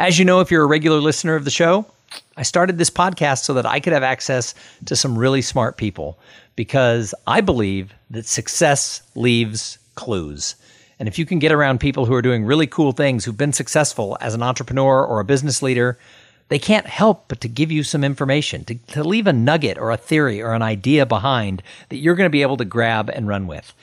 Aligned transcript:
As 0.00 0.18
you 0.18 0.24
know, 0.24 0.40
if 0.40 0.50
you're 0.50 0.62
a 0.62 0.66
regular 0.66 0.98
listener 0.98 1.34
of 1.34 1.44
the 1.44 1.50
show, 1.50 1.84
I 2.34 2.42
started 2.42 2.78
this 2.78 2.88
podcast 2.88 3.44
so 3.44 3.52
that 3.52 3.66
I 3.66 3.80
could 3.80 3.92
have 3.92 4.02
access 4.02 4.54
to 4.86 4.96
some 4.96 5.18
really 5.18 5.42
smart 5.42 5.76
people 5.76 6.18
because 6.56 7.14
I 7.26 7.42
believe 7.42 7.92
that 8.08 8.24
success 8.24 9.02
leaves 9.14 9.78
clues. 9.96 10.54
And 10.98 11.06
if 11.06 11.18
you 11.18 11.26
can 11.26 11.38
get 11.38 11.52
around 11.52 11.80
people 11.80 12.06
who 12.06 12.14
are 12.14 12.22
doing 12.22 12.46
really 12.46 12.66
cool 12.66 12.92
things, 12.92 13.26
who've 13.26 13.36
been 13.36 13.52
successful 13.52 14.16
as 14.22 14.32
an 14.32 14.42
entrepreneur 14.42 15.04
or 15.04 15.20
a 15.20 15.24
business 15.26 15.60
leader, 15.60 15.98
they 16.48 16.58
can't 16.58 16.86
help 16.86 17.28
but 17.28 17.42
to 17.42 17.48
give 17.48 17.70
you 17.70 17.82
some 17.82 18.02
information, 18.02 18.64
to, 18.64 18.76
to 18.76 19.04
leave 19.04 19.26
a 19.26 19.34
nugget 19.34 19.76
or 19.76 19.90
a 19.90 19.98
theory 19.98 20.40
or 20.40 20.54
an 20.54 20.62
idea 20.62 21.04
behind 21.04 21.62
that 21.90 21.98
you're 21.98 22.14
going 22.14 22.24
to 22.24 22.30
be 22.30 22.40
able 22.40 22.56
to 22.56 22.64
grab 22.64 23.10
and 23.10 23.28
run 23.28 23.46
with. 23.46 23.74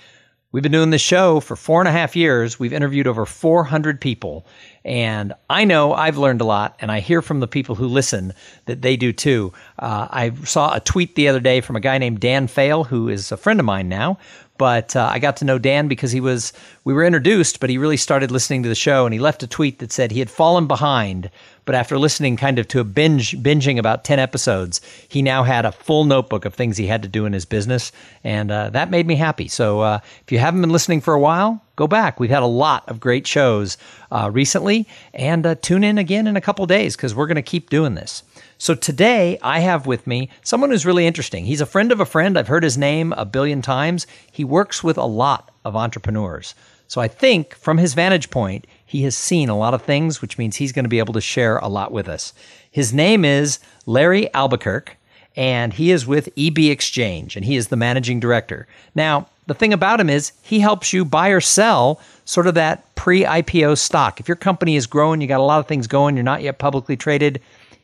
We've 0.53 0.63
been 0.63 0.71
doing 0.71 0.91
this 0.91 1.01
show 1.01 1.41
for 1.41 1.57
four 1.57 1.81
and 1.81 1.89
a 1.89 1.91
half 1.91 2.15
years. 2.15 2.57
We've 2.57 2.71
interviewed 2.71 3.05
over 3.05 3.25
400 3.25 3.99
people. 3.99 4.45
And 4.87 5.33
I 5.49 5.65
know 5.65 5.93
I've 5.93 6.17
learned 6.17 6.39
a 6.39 6.45
lot, 6.45 6.77
and 6.79 6.89
I 6.89 7.01
hear 7.01 7.21
from 7.21 7.41
the 7.41 7.47
people 7.47 7.75
who 7.75 7.87
listen 7.87 8.33
that 8.67 8.81
they 8.81 8.95
do 8.95 9.11
too. 9.11 9.51
Uh, 9.77 10.07
I 10.09 10.31
saw 10.45 10.73
a 10.73 10.79
tweet 10.79 11.15
the 11.15 11.27
other 11.27 11.41
day 11.41 11.59
from 11.59 11.75
a 11.75 11.81
guy 11.81 11.97
named 11.97 12.21
Dan 12.21 12.47
Fail, 12.47 12.85
who 12.85 13.09
is 13.09 13.29
a 13.29 13.37
friend 13.37 13.59
of 13.59 13.65
mine 13.65 13.89
now. 13.89 14.17
But 14.57 14.95
uh, 14.95 15.09
I 15.11 15.19
got 15.19 15.35
to 15.37 15.45
know 15.45 15.59
Dan 15.59 15.89
because 15.89 16.13
he 16.13 16.21
was, 16.21 16.53
we 16.85 16.93
were 16.93 17.03
introduced, 17.03 17.59
but 17.59 17.69
he 17.69 17.77
really 17.77 17.97
started 17.97 18.31
listening 18.31 18.63
to 18.63 18.69
the 18.69 18.75
show, 18.75 19.05
and 19.05 19.13
he 19.13 19.19
left 19.19 19.43
a 19.43 19.47
tweet 19.47 19.79
that 19.79 19.91
said 19.91 20.09
he 20.09 20.19
had 20.19 20.29
fallen 20.29 20.67
behind 20.67 21.29
but 21.65 21.75
after 21.75 21.99
listening 21.99 22.37
kind 22.37 22.59
of 22.59 22.67
to 22.69 22.79
a 22.79 22.83
binge 22.85 23.37
binging 23.43 23.77
about 23.77 24.05
10 24.05 24.19
episodes 24.19 24.79
he 25.09 25.21
now 25.21 25.43
had 25.43 25.65
a 25.65 25.71
full 25.71 26.05
notebook 26.05 26.45
of 26.45 26.53
things 26.53 26.77
he 26.77 26.87
had 26.87 27.03
to 27.03 27.09
do 27.09 27.25
in 27.25 27.33
his 27.33 27.43
business 27.43 27.91
and 28.23 28.49
uh, 28.49 28.69
that 28.69 28.89
made 28.89 29.05
me 29.05 29.15
happy 29.15 29.49
so 29.49 29.81
uh, 29.81 29.99
if 30.21 30.31
you 30.31 30.39
haven't 30.39 30.61
been 30.61 30.71
listening 30.71 31.01
for 31.01 31.13
a 31.13 31.19
while 31.19 31.61
go 31.77 31.87
back 31.87 32.19
we've 32.19 32.29
had 32.29 32.43
a 32.43 32.45
lot 32.45 32.83
of 32.89 32.99
great 32.99 33.25
shows 33.25 33.77
uh, 34.11 34.29
recently 34.33 34.85
and 35.13 35.45
uh, 35.45 35.55
tune 35.55 35.85
in 35.85 35.97
again 35.97 36.27
in 36.27 36.35
a 36.35 36.41
couple 36.41 36.65
days 36.65 36.97
because 36.97 37.15
we're 37.15 37.27
going 37.27 37.35
to 37.35 37.41
keep 37.41 37.69
doing 37.69 37.95
this 37.95 38.23
so 38.59 38.73
today 38.73 39.37
I 39.43 39.59
have 39.59 39.85
with 39.85 40.07
me 40.07 40.29
someone 40.43 40.71
who's 40.71 40.85
really 40.85 41.05
interesting. 41.05 41.45
He's 41.45 41.61
a 41.61 41.65
friend 41.65 41.91
of 41.91 41.99
a 41.99 42.05
friend. 42.05 42.37
I've 42.37 42.47
heard 42.47 42.63
his 42.63 42.77
name 42.77 43.13
a 43.13 43.23
billion 43.23 43.61
times. 43.61 44.07
He 44.31 44.43
works 44.43 44.83
with 44.83 44.97
a 44.97 45.05
lot 45.05 45.51
of 45.63 45.75
entrepreneurs. 45.75 46.55
So 46.87 46.99
I 46.99 47.07
think 47.07 47.53
from 47.53 47.77
his 47.77 47.93
vantage 47.93 48.31
point, 48.31 48.65
he 48.83 49.03
has 49.03 49.15
seen 49.15 49.49
a 49.49 49.57
lot 49.57 49.73
of 49.73 49.83
things, 49.83 50.21
which 50.21 50.37
means 50.37 50.55
he's 50.55 50.71
going 50.71 50.85
to 50.85 50.89
be 50.89 50.99
able 50.99 51.13
to 51.13 51.21
share 51.21 51.57
a 51.57 51.67
lot 51.67 51.91
with 51.91 52.07
us. 52.07 52.33
His 52.71 52.93
name 52.93 53.23
is 53.23 53.59
Larry 53.85 54.29
Albukerk, 54.33 54.89
and 55.35 55.73
he 55.73 55.91
is 55.91 56.07
with 56.07 56.29
EB 56.37 56.57
Exchange, 56.59 57.35
and 57.35 57.45
he 57.45 57.57
is 57.57 57.67
the 57.67 57.75
managing 57.75 58.19
director. 58.19 58.67
Now, 58.95 59.27
the 59.47 59.53
thing 59.53 59.73
about 59.73 59.99
him 59.99 60.09
is 60.09 60.33
he 60.43 60.59
helps 60.59 60.93
you 60.93 61.03
buy 61.03 61.29
or 61.29 61.41
sell 61.41 61.99
sort 62.25 62.47
of 62.47 62.53
that 62.55 62.93
pre 62.95 63.23
IPO 63.23 63.77
stock. 63.77 64.19
If 64.19 64.27
your 64.27 64.35
company 64.35 64.75
is 64.75 64.85
growing, 64.85 65.21
you 65.21 65.27
got 65.27 65.39
a 65.39 65.43
lot 65.43 65.59
of 65.59 65.67
things 65.67 65.87
going, 65.87 66.15
you're 66.15 66.23
not 66.23 66.41
yet 66.41 66.59
publicly 66.59 66.97
traded, 66.97 67.41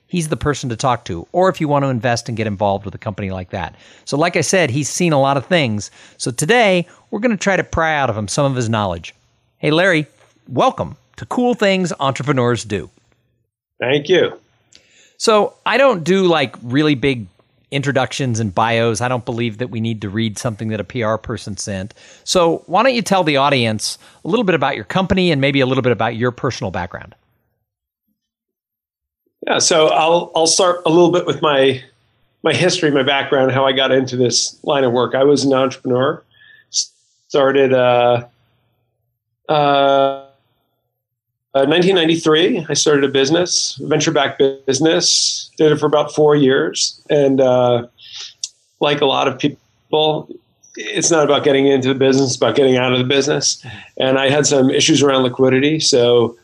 he's 0.07 0.27
the 0.27 0.37
person 0.37 0.69
to 0.69 0.75
talk 0.75 1.05
to. 1.05 1.25
Or 1.31 1.49
if 1.49 1.59
you 1.59 1.67
want 1.67 1.83
to 1.83 1.89
invest 1.89 2.27
and 2.27 2.37
get 2.37 2.47
involved 2.47 2.85
with 2.85 2.93
a 2.93 2.99
company 2.99 3.31
like 3.31 3.49
that. 3.51 3.75
So, 4.05 4.17
like 4.17 4.35
I 4.35 4.41
said, 4.41 4.69
he's 4.69 4.89
seen 4.89 5.13
a 5.13 5.19
lot 5.19 5.37
of 5.37 5.45
things. 5.47 5.89
So, 6.17 6.29
today 6.31 6.85
we're 7.09 7.19
going 7.19 7.31
to 7.31 7.37
try 7.37 7.55
to 7.55 7.63
pry 7.63 7.95
out 7.95 8.09
of 8.09 8.17
him 8.17 8.27
some 8.27 8.45
of 8.45 8.55
his 8.55 8.69
knowledge. 8.69 9.15
Hey, 9.57 9.71
Larry, 9.71 10.05
welcome 10.47 10.97
to 11.15 11.25
Cool 11.25 11.53
Things 11.53 11.93
Entrepreneurs 11.99 12.65
Do. 12.65 12.89
Thank 13.79 14.09
you. 14.09 14.37
So, 15.17 15.53
I 15.65 15.77
don't 15.77 16.03
do 16.03 16.25
like 16.25 16.55
really 16.61 16.95
big 16.95 17.27
introductions 17.73 18.39
and 18.39 18.53
bios. 18.53 19.01
I 19.01 19.07
don't 19.07 19.25
believe 19.25 19.57
that 19.57 19.69
we 19.69 19.81
need 19.81 20.01
to 20.01 20.09
read 20.09 20.37
something 20.37 20.69
that 20.69 20.79
a 20.79 20.83
PR 20.83 21.15
person 21.15 21.57
sent. 21.57 21.93
So, 22.23 22.63
why 22.67 22.83
don't 22.83 22.93
you 22.93 23.01
tell 23.01 23.23
the 23.23 23.37
audience 23.37 23.97
a 24.23 24.27
little 24.27 24.43
bit 24.43 24.55
about 24.55 24.75
your 24.75 24.85
company 24.85 25.31
and 25.31 25.41
maybe 25.41 25.59
a 25.59 25.65
little 25.65 25.81
bit 25.81 25.91
about 25.91 26.15
your 26.15 26.31
personal 26.31 26.71
background? 26.71 27.15
Yeah, 29.45 29.59
so 29.59 29.87
I'll 29.87 30.31
I'll 30.35 30.47
start 30.47 30.81
a 30.85 30.89
little 30.89 31.11
bit 31.11 31.25
with 31.25 31.41
my 31.41 31.83
my 32.43 32.53
history, 32.53 32.91
my 32.91 33.03
background, 33.03 33.51
how 33.51 33.65
I 33.65 33.71
got 33.71 33.91
into 33.91 34.15
this 34.15 34.57
line 34.63 34.83
of 34.83 34.93
work. 34.93 35.15
I 35.15 35.23
was 35.23 35.43
an 35.43 35.53
entrepreneur. 35.53 36.23
Started 37.27 37.73
uh, 37.73 38.27
uh, 39.49 40.22
1993, 41.53 42.57
uh, 42.57 42.65
I 42.69 42.73
started 42.73 43.03
a 43.03 43.07
business, 43.07 43.79
venture-backed 43.83 44.41
business. 44.65 45.51
Did 45.57 45.71
it 45.71 45.77
for 45.77 45.85
about 45.85 46.13
four 46.13 46.35
years, 46.35 46.99
and 47.09 47.39
uh, 47.39 47.87
like 48.79 49.01
a 49.01 49.05
lot 49.05 49.27
of 49.27 49.37
people, 49.37 50.27
it's 50.75 51.11
not 51.11 51.23
about 51.25 51.43
getting 51.43 51.67
into 51.67 51.89
the 51.89 51.95
business; 51.95 52.31
it's 52.31 52.35
about 52.37 52.55
getting 52.55 52.77
out 52.77 52.91
of 52.91 52.97
the 52.97 53.05
business. 53.05 53.63
And 53.97 54.17
I 54.17 54.29
had 54.29 54.47
some 54.47 54.71
issues 54.71 55.03
around 55.03 55.21
liquidity, 55.21 55.79
so 55.79 56.35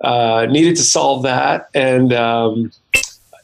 uh, 0.00 0.46
needed 0.48 0.76
to 0.76 0.82
solve 0.82 1.22
that, 1.24 1.68
and 1.74 2.14
um, 2.14 2.72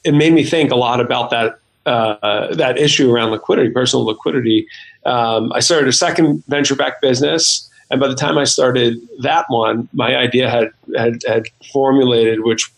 it 0.02 0.12
made 0.12 0.32
me 0.32 0.44
think 0.44 0.70
a 0.70 0.76
lot 0.76 0.98
about 0.98 1.28
that 1.28 1.58
uh, 1.84 2.54
that 2.54 2.78
issue 2.78 3.12
around 3.12 3.32
liquidity, 3.32 3.70
personal 3.70 4.06
liquidity. 4.06 4.66
Um, 5.04 5.52
I 5.52 5.60
started 5.60 5.88
a 5.88 5.92
second 5.92 6.42
venture-backed 6.48 7.02
business 7.02 7.69
and 7.90 8.00
by 8.00 8.08
the 8.08 8.14
time 8.14 8.38
I 8.38 8.44
started 8.44 8.96
that 9.20 9.46
one, 9.48 9.88
my 9.92 10.16
idea 10.16 10.48
had, 10.48 10.70
had, 10.96 11.20
had 11.26 11.44
formulated, 11.72 12.44
which 12.44 12.70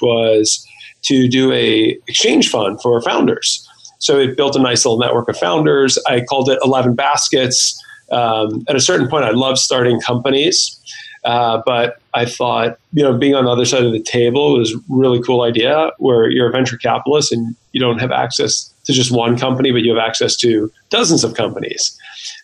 was 0.00 0.64
to 1.02 1.28
do 1.28 1.52
a 1.52 1.98
exchange 2.06 2.48
fund 2.48 2.80
for 2.80 3.00
founders. 3.02 3.66
So 3.98 4.18
it 4.18 4.36
built 4.36 4.56
a 4.56 4.60
nice 4.60 4.84
little 4.84 4.98
network 4.98 5.28
of 5.28 5.36
founders. 5.36 5.98
I 6.08 6.22
called 6.22 6.48
it 6.48 6.58
11 6.64 6.94
Baskets. 6.94 7.78
Um, 8.10 8.64
at 8.68 8.76
a 8.76 8.80
certain 8.80 9.08
point, 9.08 9.24
I 9.24 9.30
loved 9.30 9.58
starting 9.58 10.00
companies. 10.00 10.79
Uh, 11.24 11.60
but 11.66 12.00
I 12.14 12.24
thought, 12.24 12.78
you 12.92 13.02
know, 13.02 13.16
being 13.16 13.34
on 13.34 13.44
the 13.44 13.50
other 13.50 13.64
side 13.64 13.84
of 13.84 13.92
the 13.92 14.02
table 14.02 14.58
was 14.58 14.74
really 14.88 15.22
cool 15.22 15.42
idea 15.42 15.90
where 15.98 16.30
you're 16.30 16.48
a 16.48 16.52
venture 16.52 16.78
capitalist 16.78 17.32
and 17.32 17.54
you 17.72 17.80
don't 17.80 17.98
have 17.98 18.10
access 18.10 18.72
to 18.84 18.92
just 18.92 19.12
one 19.12 19.38
company, 19.38 19.70
but 19.70 19.82
you 19.82 19.94
have 19.94 20.02
access 20.02 20.36
to 20.36 20.72
dozens 20.88 21.22
of 21.22 21.34
companies. 21.34 21.96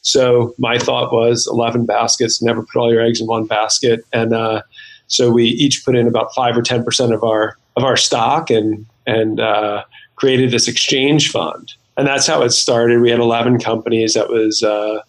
So 0.02 0.54
my 0.58 0.78
thought 0.78 1.12
was 1.12 1.48
11 1.50 1.86
baskets, 1.86 2.42
never 2.42 2.62
put 2.62 2.76
all 2.78 2.92
your 2.92 3.02
eggs 3.02 3.20
in 3.20 3.26
one 3.26 3.46
basket. 3.46 4.04
And 4.12 4.34
uh, 4.34 4.62
so 5.08 5.30
we 5.30 5.44
each 5.44 5.84
put 5.84 5.96
in 5.96 6.06
about 6.06 6.34
five 6.34 6.56
or 6.56 6.62
10% 6.62 7.14
of 7.14 7.24
our, 7.24 7.56
of 7.76 7.84
our 7.84 7.96
stock 7.96 8.50
and, 8.50 8.86
and 9.06 9.40
uh, 9.40 9.84
created 10.16 10.50
this 10.50 10.68
exchange 10.68 11.30
fund. 11.30 11.72
And 11.96 12.06
that's 12.06 12.26
how 12.26 12.42
it 12.42 12.50
started. 12.50 13.00
We 13.00 13.10
had 13.10 13.20
11 13.20 13.58
companies. 13.58 14.14
That 14.14 14.28
was 14.28 14.62
uh, 14.62 15.00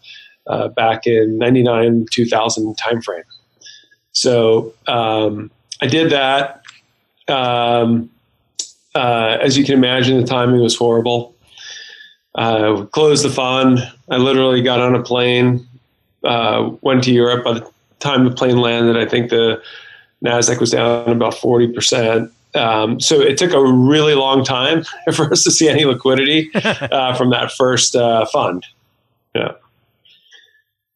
uh 0.47 0.69
back 0.69 1.06
in 1.06 1.38
99, 1.38 2.06
2000 2.11 2.77
timeframe. 2.77 3.23
So 4.17 4.73
um, 4.88 5.51
I 5.79 5.85
did 5.85 6.11
that. 6.11 6.63
Um, 7.28 8.09
uh, 8.95 9.38
as 9.39 9.55
you 9.55 9.63
can 9.63 9.75
imagine, 9.75 10.19
the 10.19 10.25
timing 10.25 10.59
was 10.59 10.75
horrible. 10.75 11.35
Uh, 12.33 12.85
closed 12.85 13.23
the 13.23 13.29
fund. 13.29 13.79
I 14.09 14.17
literally 14.17 14.63
got 14.63 14.79
on 14.79 14.95
a 14.95 15.03
plane, 15.03 15.67
uh, 16.23 16.72
went 16.81 17.03
to 17.03 17.11
Europe. 17.11 17.44
By 17.44 17.53
the 17.53 17.72
time 18.00 18.25
the 18.25 18.31
plane 18.31 18.57
landed, 18.57 18.97
I 18.97 19.07
think 19.07 19.29
the 19.29 19.61
Nasdaq 20.25 20.59
was 20.59 20.72
down 20.72 21.09
about 21.09 21.35
forty 21.35 21.67
percent. 21.67 22.31
Um, 22.56 23.00
so 23.00 23.22
it 23.22 23.38
took 23.38 23.53
a 23.53 23.63
really 23.63 24.15
long 24.15 24.44
time 24.44 24.83
for 25.13 25.31
us 25.31 25.44
to 25.44 25.51
see 25.51 25.69
any 25.69 25.86
liquidity 25.86 26.50
uh, 26.56 27.13
from 27.13 27.30
that 27.30 27.51
first 27.51 27.95
uh, 27.95 28.25
fund. 28.25 28.65
Yeah. 29.36 29.51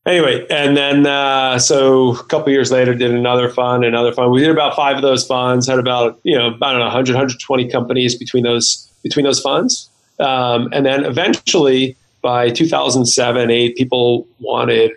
Anyway, 0.08 0.48
and 0.50 0.76
then 0.76 1.06
uh, 1.06 1.60
so 1.60 2.16
a 2.16 2.24
couple 2.24 2.52
years 2.52 2.72
later, 2.72 2.96
did 2.96 3.12
another 3.12 3.50
fund, 3.50 3.86
another 3.86 4.12
fund. 4.12 4.32
We 4.32 4.42
did 4.42 4.50
about 4.50 4.76
five 4.76 4.96
of 4.96 5.04
those 5.04 5.26
funds. 5.26 5.68
Had 5.68 5.78
about 5.78 6.20
you 6.24 6.36
know 6.36 6.48
about 6.48 6.80
100, 6.80 7.14
120 7.14 7.70
companies 7.70 8.16
between 8.16 8.44
those 8.44 8.90
between 9.04 9.26
those 9.26 9.40
funds. 9.40 9.90
Um, 10.20 10.70
and 10.74 10.88
then 10.88 11.06
eventually, 11.06 11.96
by 12.22 12.50
2007, 12.50 13.52
eight, 13.52 13.76
people 13.76 14.28
wanted 14.40 14.92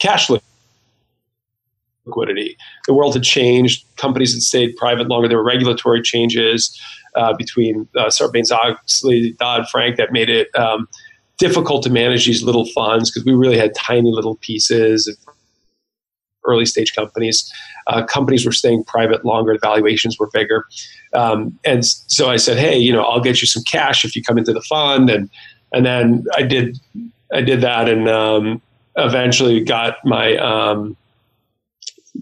cash 0.00 0.28
liquidity. 2.04 2.56
The 2.86 2.94
world 2.94 3.14
had 3.14 3.22
changed. 3.22 3.84
Companies 3.96 4.32
had 4.32 4.42
stayed 4.42 4.76
private 4.76 5.06
longer. 5.06 5.28
There 5.28 5.38
were 5.38 5.44
regulatory 5.44 6.02
changes 6.02 6.76
uh, 7.14 7.34
between 7.34 7.88
uh, 7.96 8.06
Sarbanes-Oxley, 8.06 9.32
Dodd-Frank 9.38 9.96
that 9.96 10.12
made 10.12 10.28
it 10.28 10.48
um, 10.56 10.88
difficult 11.40 11.82
to 11.82 11.90
manage 11.90 12.26
these 12.26 12.42
little 12.44 12.66
funds 12.66 13.10
because 13.10 13.24
we 13.24 13.32
really 13.34 13.58
had 13.58 13.74
tiny 13.74 14.12
little 14.12 14.36
pieces. 14.36 15.08
Of 15.08 15.16
early 16.44 16.66
stage 16.66 16.94
companies. 16.94 17.52
Uh, 17.86 18.04
companies 18.04 18.46
were 18.46 18.52
staying 18.52 18.84
private 18.84 19.24
longer, 19.24 19.56
valuations 19.60 20.18
were 20.18 20.28
bigger. 20.32 20.64
Um, 21.14 21.58
and 21.64 21.84
so 21.84 22.30
I 22.30 22.36
said, 22.36 22.58
hey, 22.58 22.78
you 22.78 22.92
know, 22.92 23.02
I'll 23.02 23.20
get 23.20 23.40
you 23.40 23.46
some 23.46 23.62
cash 23.64 24.04
if 24.04 24.14
you 24.14 24.22
come 24.22 24.38
into 24.38 24.52
the 24.52 24.62
fund. 24.62 25.10
And, 25.10 25.30
and 25.72 25.84
then 25.84 26.24
I 26.36 26.42
did, 26.42 26.78
I 27.32 27.40
did 27.40 27.60
that 27.60 27.88
and 27.88 28.08
um, 28.08 28.62
eventually 28.96 29.62
got 29.62 29.96
my, 30.04 30.36
um, 30.36 30.96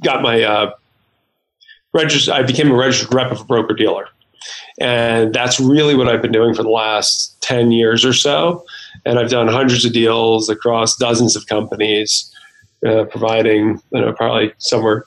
got 0.03 0.23
my, 0.23 0.43
uh, 0.43 0.73
registered, 1.93 2.35
I 2.35 2.43
became 2.43 2.71
a 2.71 2.77
registered 2.77 3.13
rep 3.15 3.33
of 3.33 3.41
a 3.41 3.45
broker 3.45 3.75
dealer. 3.75 4.09
And 4.81 5.35
that's 5.35 5.59
really 5.59 5.95
what 5.95 6.09
I've 6.09 6.23
been 6.23 6.33
doing 6.33 6.55
for 6.55 6.63
the 6.63 6.71
last 6.71 7.41
10 7.43 7.73
years 7.73 8.05
or 8.05 8.13
so. 8.13 8.65
And 9.05 9.19
I've 9.19 9.31
done 9.31 9.49
hundreds 9.49 9.85
of 9.85 9.93
deals 9.93 10.49
across 10.49 10.97
dozens 10.97 11.37
of 11.37 11.47
companies, 11.47 12.33
uh, 12.87 13.05
providing, 13.05 13.81
you 13.93 14.01
know, 14.01 14.13
probably 14.13 14.53
somewhere 14.59 15.05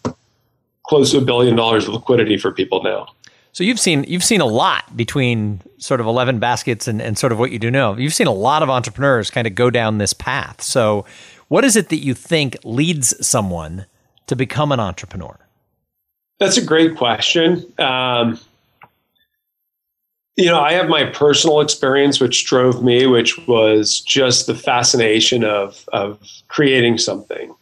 close 0.87 1.11
to 1.11 1.17
a 1.17 1.21
billion 1.21 1.55
dollars 1.55 1.87
of 1.87 1.93
liquidity 1.93 2.37
for 2.37 2.51
people 2.51 2.83
now. 2.83 3.07
So 3.53 3.63
you've 3.63 3.79
seen 3.79 4.05
you've 4.07 4.23
seen 4.23 4.41
a 4.41 4.45
lot 4.45 4.95
between 4.95 5.61
sort 5.77 5.99
of 5.99 6.07
eleven 6.07 6.39
baskets 6.39 6.87
and, 6.87 7.01
and 7.01 7.17
sort 7.17 7.33
of 7.33 7.39
what 7.39 7.51
you 7.51 7.59
do 7.59 7.69
know. 7.69 7.97
You've 7.97 8.13
seen 8.13 8.27
a 8.27 8.33
lot 8.33 8.63
of 8.63 8.69
entrepreneurs 8.69 9.29
kind 9.29 9.45
of 9.45 9.55
go 9.55 9.69
down 9.69 9.97
this 9.97 10.13
path. 10.13 10.61
So 10.61 11.05
what 11.49 11.65
is 11.65 11.75
it 11.75 11.89
that 11.89 11.97
you 11.97 12.13
think 12.13 12.57
leads 12.63 13.13
someone 13.25 13.85
to 14.27 14.35
become 14.37 14.71
an 14.71 14.79
entrepreneur? 14.79 15.37
That's 16.39 16.57
a 16.57 16.65
great 16.65 16.95
question. 16.95 17.71
Um, 17.77 18.39
you 20.37 20.45
know, 20.45 20.61
I 20.61 20.73
have 20.73 20.87
my 20.87 21.05
personal 21.05 21.59
experience, 21.59 22.19
which 22.19 22.45
drove 22.45 22.83
me, 22.83 23.05
which 23.05 23.37
was 23.47 23.99
just 23.99 24.47
the 24.47 24.55
fascination 24.55 25.43
of 25.43 25.87
of 25.93 26.19
creating 26.47 26.97
something, 26.97 27.53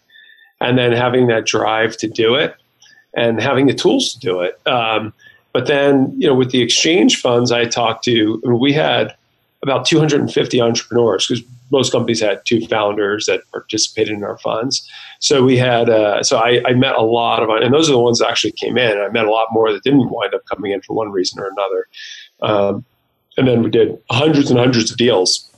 and 0.62 0.78
then 0.78 0.92
having 0.92 1.28
that 1.28 1.46
drive 1.46 1.98
to 1.98 2.08
do 2.08 2.36
it, 2.36 2.56
and 3.16 3.42
having 3.42 3.68
the 3.68 3.74
tools 3.74 4.14
to 4.14 4.20
do 4.20 4.42
it. 4.42 4.60
Um, 4.68 5.14
but 5.52 5.66
then, 5.66 6.14
you 6.18 6.28
know, 6.28 6.36
with 6.36 6.52
the 6.52 6.62
exchange 6.62 7.20
funds 7.20 7.52
I 7.52 7.66
talked 7.66 8.04
to, 8.06 8.42
we 8.46 8.72
had 8.72 9.16
about 9.64 9.86
250 9.86 10.62
entrepreneurs 10.62 11.28
because 11.28 11.44
most 11.72 11.92
companies 11.92 12.20
had 12.20 12.42
two 12.46 12.66
founders 12.68 13.26
that 13.26 13.42
participated 13.52 14.14
in 14.14 14.24
our 14.24 14.38
funds. 14.38 14.88
So 15.20 15.44
we 15.44 15.58
had, 15.58 15.90
uh, 15.90 16.24
so 16.24 16.38
I, 16.38 16.62
I, 16.66 16.74
met 16.74 16.96
a 16.96 17.02
lot 17.02 17.44
of, 17.44 17.50
and 17.50 17.74
those 17.74 17.90
are 17.90 17.92
the 17.92 18.00
ones 18.00 18.20
that 18.20 18.30
actually 18.30 18.54
came 18.54 18.78
in. 18.78 18.98
I 18.98 19.10
met 19.10 19.26
a 19.26 19.32
lot 19.32 19.48
more 19.52 19.72
that 19.72 19.84
didn't 19.84 20.10
wind 20.10 20.34
up 20.34 20.42
coming 20.46 20.72
in 20.72 20.82
for 20.82 20.96
one 20.96 21.12
reason 21.12 21.40
or 21.40 21.48
another. 21.48 21.88
Um, 22.42 22.86
and 23.38 23.48
then 23.48 23.64
we 23.64 23.70
did 23.70 23.98
hundreds 24.10 24.50
and 24.50 24.60
hundreds 24.60 24.92
of 24.92 24.98
deals 24.98 25.50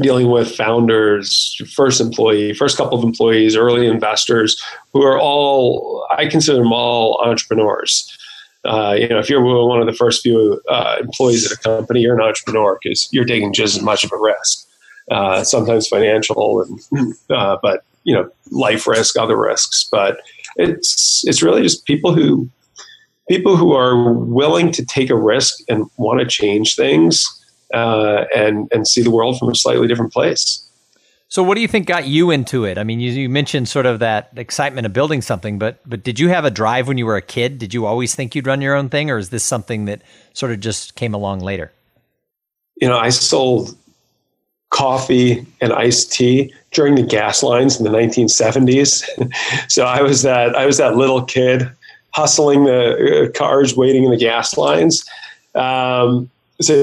dealing 0.00 0.30
with 0.30 0.54
founders, 0.54 1.60
first 1.74 2.00
employee, 2.00 2.54
first 2.54 2.76
couple 2.76 2.98
of 2.98 3.04
employees, 3.04 3.56
early 3.56 3.86
investors 3.86 4.62
who 4.92 5.02
are 5.02 5.18
all, 5.18 6.06
I 6.12 6.26
consider 6.26 6.58
them 6.58 6.72
all 6.72 7.20
entrepreneurs. 7.24 8.16
Uh, 8.64 8.94
you 8.98 9.08
know, 9.08 9.18
if 9.18 9.30
you're 9.30 9.42
one 9.42 9.80
of 9.80 9.86
the 9.86 9.92
first 9.92 10.22
few 10.22 10.60
uh, 10.68 10.96
employees 11.00 11.50
at 11.50 11.58
a 11.58 11.60
company, 11.60 12.00
you're 12.00 12.14
an 12.14 12.22
entrepreneur 12.22 12.78
because 12.82 13.08
you're 13.12 13.24
taking 13.24 13.52
just 13.52 13.76
as 13.76 13.82
much 13.82 14.04
of 14.04 14.12
a 14.12 14.18
risk. 14.18 14.66
Uh, 15.10 15.42
sometimes 15.42 15.88
financial, 15.88 16.62
and 16.92 17.14
uh, 17.30 17.56
but 17.62 17.82
you 18.04 18.12
know, 18.12 18.28
life 18.50 18.86
risk, 18.86 19.16
other 19.16 19.38
risks. 19.38 19.88
But 19.90 20.18
it's 20.56 21.22
it's 21.26 21.42
really 21.42 21.62
just 21.62 21.86
people 21.86 22.12
who 22.12 22.50
people 23.28 23.56
who 23.56 23.72
are 23.72 24.12
willing 24.12 24.72
to 24.72 24.84
take 24.84 25.10
a 25.10 25.16
risk 25.16 25.58
and 25.68 25.86
want 25.96 26.20
to 26.20 26.26
change 26.26 26.76
things 26.76 27.24
uh, 27.74 28.24
and 28.34 28.68
and 28.72 28.88
see 28.88 29.02
the 29.02 29.10
world 29.10 29.38
from 29.38 29.48
a 29.48 29.54
slightly 29.54 29.86
different 29.86 30.12
place. 30.12 30.64
So, 31.30 31.42
what 31.42 31.56
do 31.56 31.60
you 31.60 31.68
think 31.68 31.86
got 31.86 32.06
you 32.06 32.30
into 32.30 32.64
it? 32.64 32.78
I 32.78 32.84
mean, 32.84 33.00
you, 33.00 33.12
you, 33.12 33.28
mentioned 33.28 33.68
sort 33.68 33.84
of 33.84 33.98
that 33.98 34.30
excitement 34.36 34.86
of 34.86 34.94
building 34.94 35.20
something, 35.20 35.58
but 35.58 35.78
but 35.86 36.02
did 36.02 36.18
you 36.18 36.30
have 36.30 36.46
a 36.46 36.50
drive 36.50 36.88
when 36.88 36.96
you 36.96 37.04
were 37.04 37.16
a 37.16 37.22
kid? 37.22 37.58
Did 37.58 37.74
you 37.74 37.84
always 37.84 38.14
think 38.14 38.34
you'd 38.34 38.46
run 38.46 38.62
your 38.62 38.74
own 38.74 38.88
thing, 38.88 39.10
or 39.10 39.18
is 39.18 39.28
this 39.28 39.44
something 39.44 39.84
that 39.84 40.00
sort 40.32 40.52
of 40.52 40.60
just 40.60 40.94
came 40.94 41.12
along 41.12 41.40
later? 41.40 41.70
You 42.80 42.88
know, 42.88 42.98
I 42.98 43.10
sold 43.10 43.76
coffee 44.70 45.46
and 45.60 45.72
iced 45.72 46.12
tea 46.12 46.54
during 46.72 46.94
the 46.94 47.02
gas 47.02 47.42
lines 47.42 47.78
in 47.78 47.84
the 47.84 47.90
1970s. 47.90 49.04
so 49.70 49.84
I 49.84 50.00
was 50.00 50.22
that 50.22 50.56
I 50.56 50.64
was 50.64 50.78
that 50.78 50.96
little 50.96 51.22
kid 51.22 51.70
hustling 52.18 52.64
the 52.64 53.28
uh, 53.28 53.38
cars, 53.38 53.76
waiting 53.76 54.02
in 54.02 54.10
the 54.10 54.16
gas 54.16 54.56
lines. 54.58 55.08
Um, 55.54 56.28
so 56.60 56.74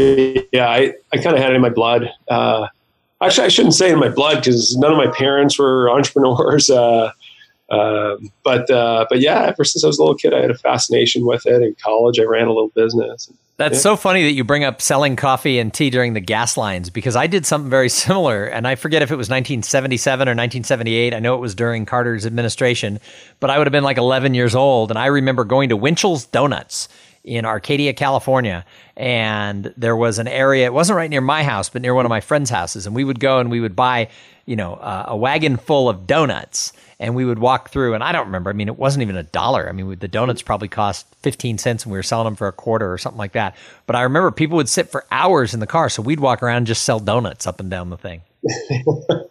yeah, 0.53 0.69
I, 0.69 0.93
I 1.11 1.17
kind 1.17 1.35
of 1.35 1.41
had 1.41 1.51
it 1.51 1.55
in 1.55 1.61
my 1.61 1.69
blood. 1.69 2.09
Uh, 2.29 2.67
actually, 3.21 3.45
I 3.45 3.49
shouldn't 3.49 3.73
say 3.73 3.91
in 3.91 3.99
my 3.99 4.07
blood 4.07 4.37
because 4.37 4.77
none 4.77 4.93
of 4.93 4.97
my 4.97 5.11
parents 5.11 5.59
were 5.59 5.89
entrepreneurs. 5.97 6.69
Uh, 6.69 7.11
uh, 7.69 8.17
but 8.43 8.69
uh, 8.69 9.05
but 9.09 9.19
yeah, 9.19 9.43
ever 9.43 9.63
since 9.63 9.83
I 9.83 9.87
was 9.87 9.97
a 9.97 10.01
little 10.01 10.15
kid, 10.15 10.33
I 10.33 10.41
had 10.41 10.51
a 10.51 10.57
fascination 10.57 11.25
with 11.25 11.45
it. 11.45 11.61
In 11.61 11.75
college, 11.83 12.19
I 12.19 12.23
ran 12.23 12.47
a 12.47 12.53
little 12.53 12.69
business. 12.69 13.31
That's 13.57 13.75
yeah. 13.75 13.81
so 13.81 13.95
funny 13.95 14.23
that 14.23 14.33
you 14.33 14.43
bring 14.43 14.65
up 14.65 14.81
selling 14.81 15.15
coffee 15.15 15.59
and 15.59 15.73
tea 15.73 15.89
during 15.89 16.13
the 16.13 16.19
gas 16.19 16.57
lines 16.57 16.89
because 16.89 17.15
I 17.15 17.27
did 17.27 17.45
something 17.45 17.69
very 17.69 17.89
similar, 18.03 18.45
and 18.45 18.67
I 18.67 18.75
forget 18.75 19.01
if 19.01 19.11
it 19.11 19.15
was 19.15 19.29
1977 19.29 20.27
or 20.27 20.31
1978. 20.31 21.13
I 21.13 21.19
know 21.19 21.35
it 21.35 21.41
was 21.41 21.55
during 21.55 21.85
Carter's 21.85 22.25
administration, 22.25 22.99
but 23.39 23.49
I 23.49 23.57
would 23.57 23.67
have 23.67 23.71
been 23.71 23.83
like 23.83 23.97
11 23.97 24.33
years 24.33 24.55
old, 24.55 24.91
and 24.91 24.99
I 24.99 25.07
remember 25.07 25.43
going 25.43 25.69
to 25.69 25.77
Winchell's 25.77 26.25
Donuts 26.25 26.89
in 27.25 27.43
Arcadia, 27.43 27.93
California. 27.93 28.65
And 28.95 29.73
there 29.75 29.95
was 29.95 30.19
an 30.19 30.27
area, 30.27 30.65
it 30.65 30.73
wasn't 30.73 30.97
right 30.97 31.09
near 31.09 31.21
my 31.21 31.43
house, 31.43 31.69
but 31.69 31.81
near 31.81 31.93
one 31.93 32.05
of 32.05 32.09
my 32.09 32.21
friends' 32.21 32.49
houses. 32.49 32.85
And 32.85 32.95
we 32.95 33.03
would 33.03 33.19
go 33.19 33.39
and 33.39 33.51
we 33.51 33.59
would 33.59 33.75
buy, 33.75 34.09
you 34.45 34.55
know, 34.55 34.75
uh, 34.75 35.05
a 35.07 35.17
wagon 35.17 35.57
full 35.57 35.89
of 35.89 36.07
donuts. 36.07 36.71
And 36.99 37.13
we 37.13 37.25
would 37.25 37.39
walk 37.39 37.69
through, 37.69 37.93
and 37.93 38.03
I 38.03 38.11
don't 38.11 38.27
remember. 38.27 38.49
I 38.49 38.53
mean, 38.53 38.67
it 38.69 38.77
wasn't 38.77 39.01
even 39.01 39.17
a 39.17 39.23
dollar. 39.23 39.67
I 39.67 39.73
mean, 39.73 39.97
the 39.99 40.07
donuts 40.07 40.41
probably 40.41 40.69
cost 40.69 41.05
15 41.23 41.57
cents 41.57 41.83
and 41.83 41.91
we 41.91 41.97
were 41.97 42.03
selling 42.03 42.25
them 42.25 42.35
for 42.35 42.47
a 42.47 42.53
quarter 42.53 42.91
or 42.91 42.97
something 42.97 43.17
like 43.17 43.33
that. 43.33 43.55
But 43.85 43.95
I 43.97 44.03
remember 44.03 44.31
people 44.31 44.55
would 44.55 44.69
sit 44.69 44.89
for 44.89 45.05
hours 45.11 45.53
in 45.53 45.59
the 45.59 45.67
car. 45.67 45.89
So 45.89 46.01
we'd 46.01 46.21
walk 46.21 46.41
around 46.41 46.57
and 46.57 46.67
just 46.67 46.83
sell 46.83 46.99
donuts 46.99 47.45
up 47.45 47.59
and 47.59 47.69
down 47.69 47.89
the 47.89 47.97
thing. 47.97 48.21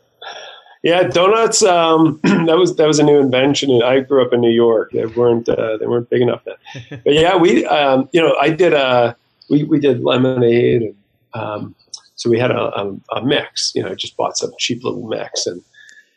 Yeah, 0.85 1.05
donuts. 1.05 1.63
Um, 1.63 2.21
that 2.25 2.59
was 2.59 2.77
that 2.77 2.87
was 2.87 2.99
a 2.99 3.03
new 3.03 3.19
invention, 3.19 3.71
and 3.71 3.83
I 3.83 4.01
grew 4.01 4.23
up 4.23 4.35
in 4.35 4.43
New 4.43 4.53
York. 4.53 4.93
They 4.93 5.07
weren't 5.07 5.49
uh, 5.49 5.79
they 5.79 5.87
weren't 5.87 6.11
big 6.11 6.21
enough 6.21 6.43
then. 6.45 7.01
But 7.05 7.15
yeah, 7.15 7.37
we 7.37 7.65
um, 7.65 8.07
you 8.13 8.21
know 8.21 8.37
I 8.39 8.51
did 8.51 8.75
a 8.75 8.79
uh, 8.79 9.15
we 9.49 9.65
we 9.65 9.81
did 9.81 10.05
lemonade, 10.05 10.83
and 10.83 10.95
um, 11.33 11.75
so 12.17 12.29
we 12.29 12.39
had 12.39 12.51
a, 12.51 12.61
a, 12.79 12.97
a, 13.17 13.25
mix. 13.25 13.73
You 13.75 13.83
know, 13.83 13.93
I 13.93 13.95
just 13.95 14.15
bought 14.19 14.37
some 14.37 14.53
cheap 14.59 14.85
little 14.85 15.09
mix, 15.09 15.47
and 15.47 15.63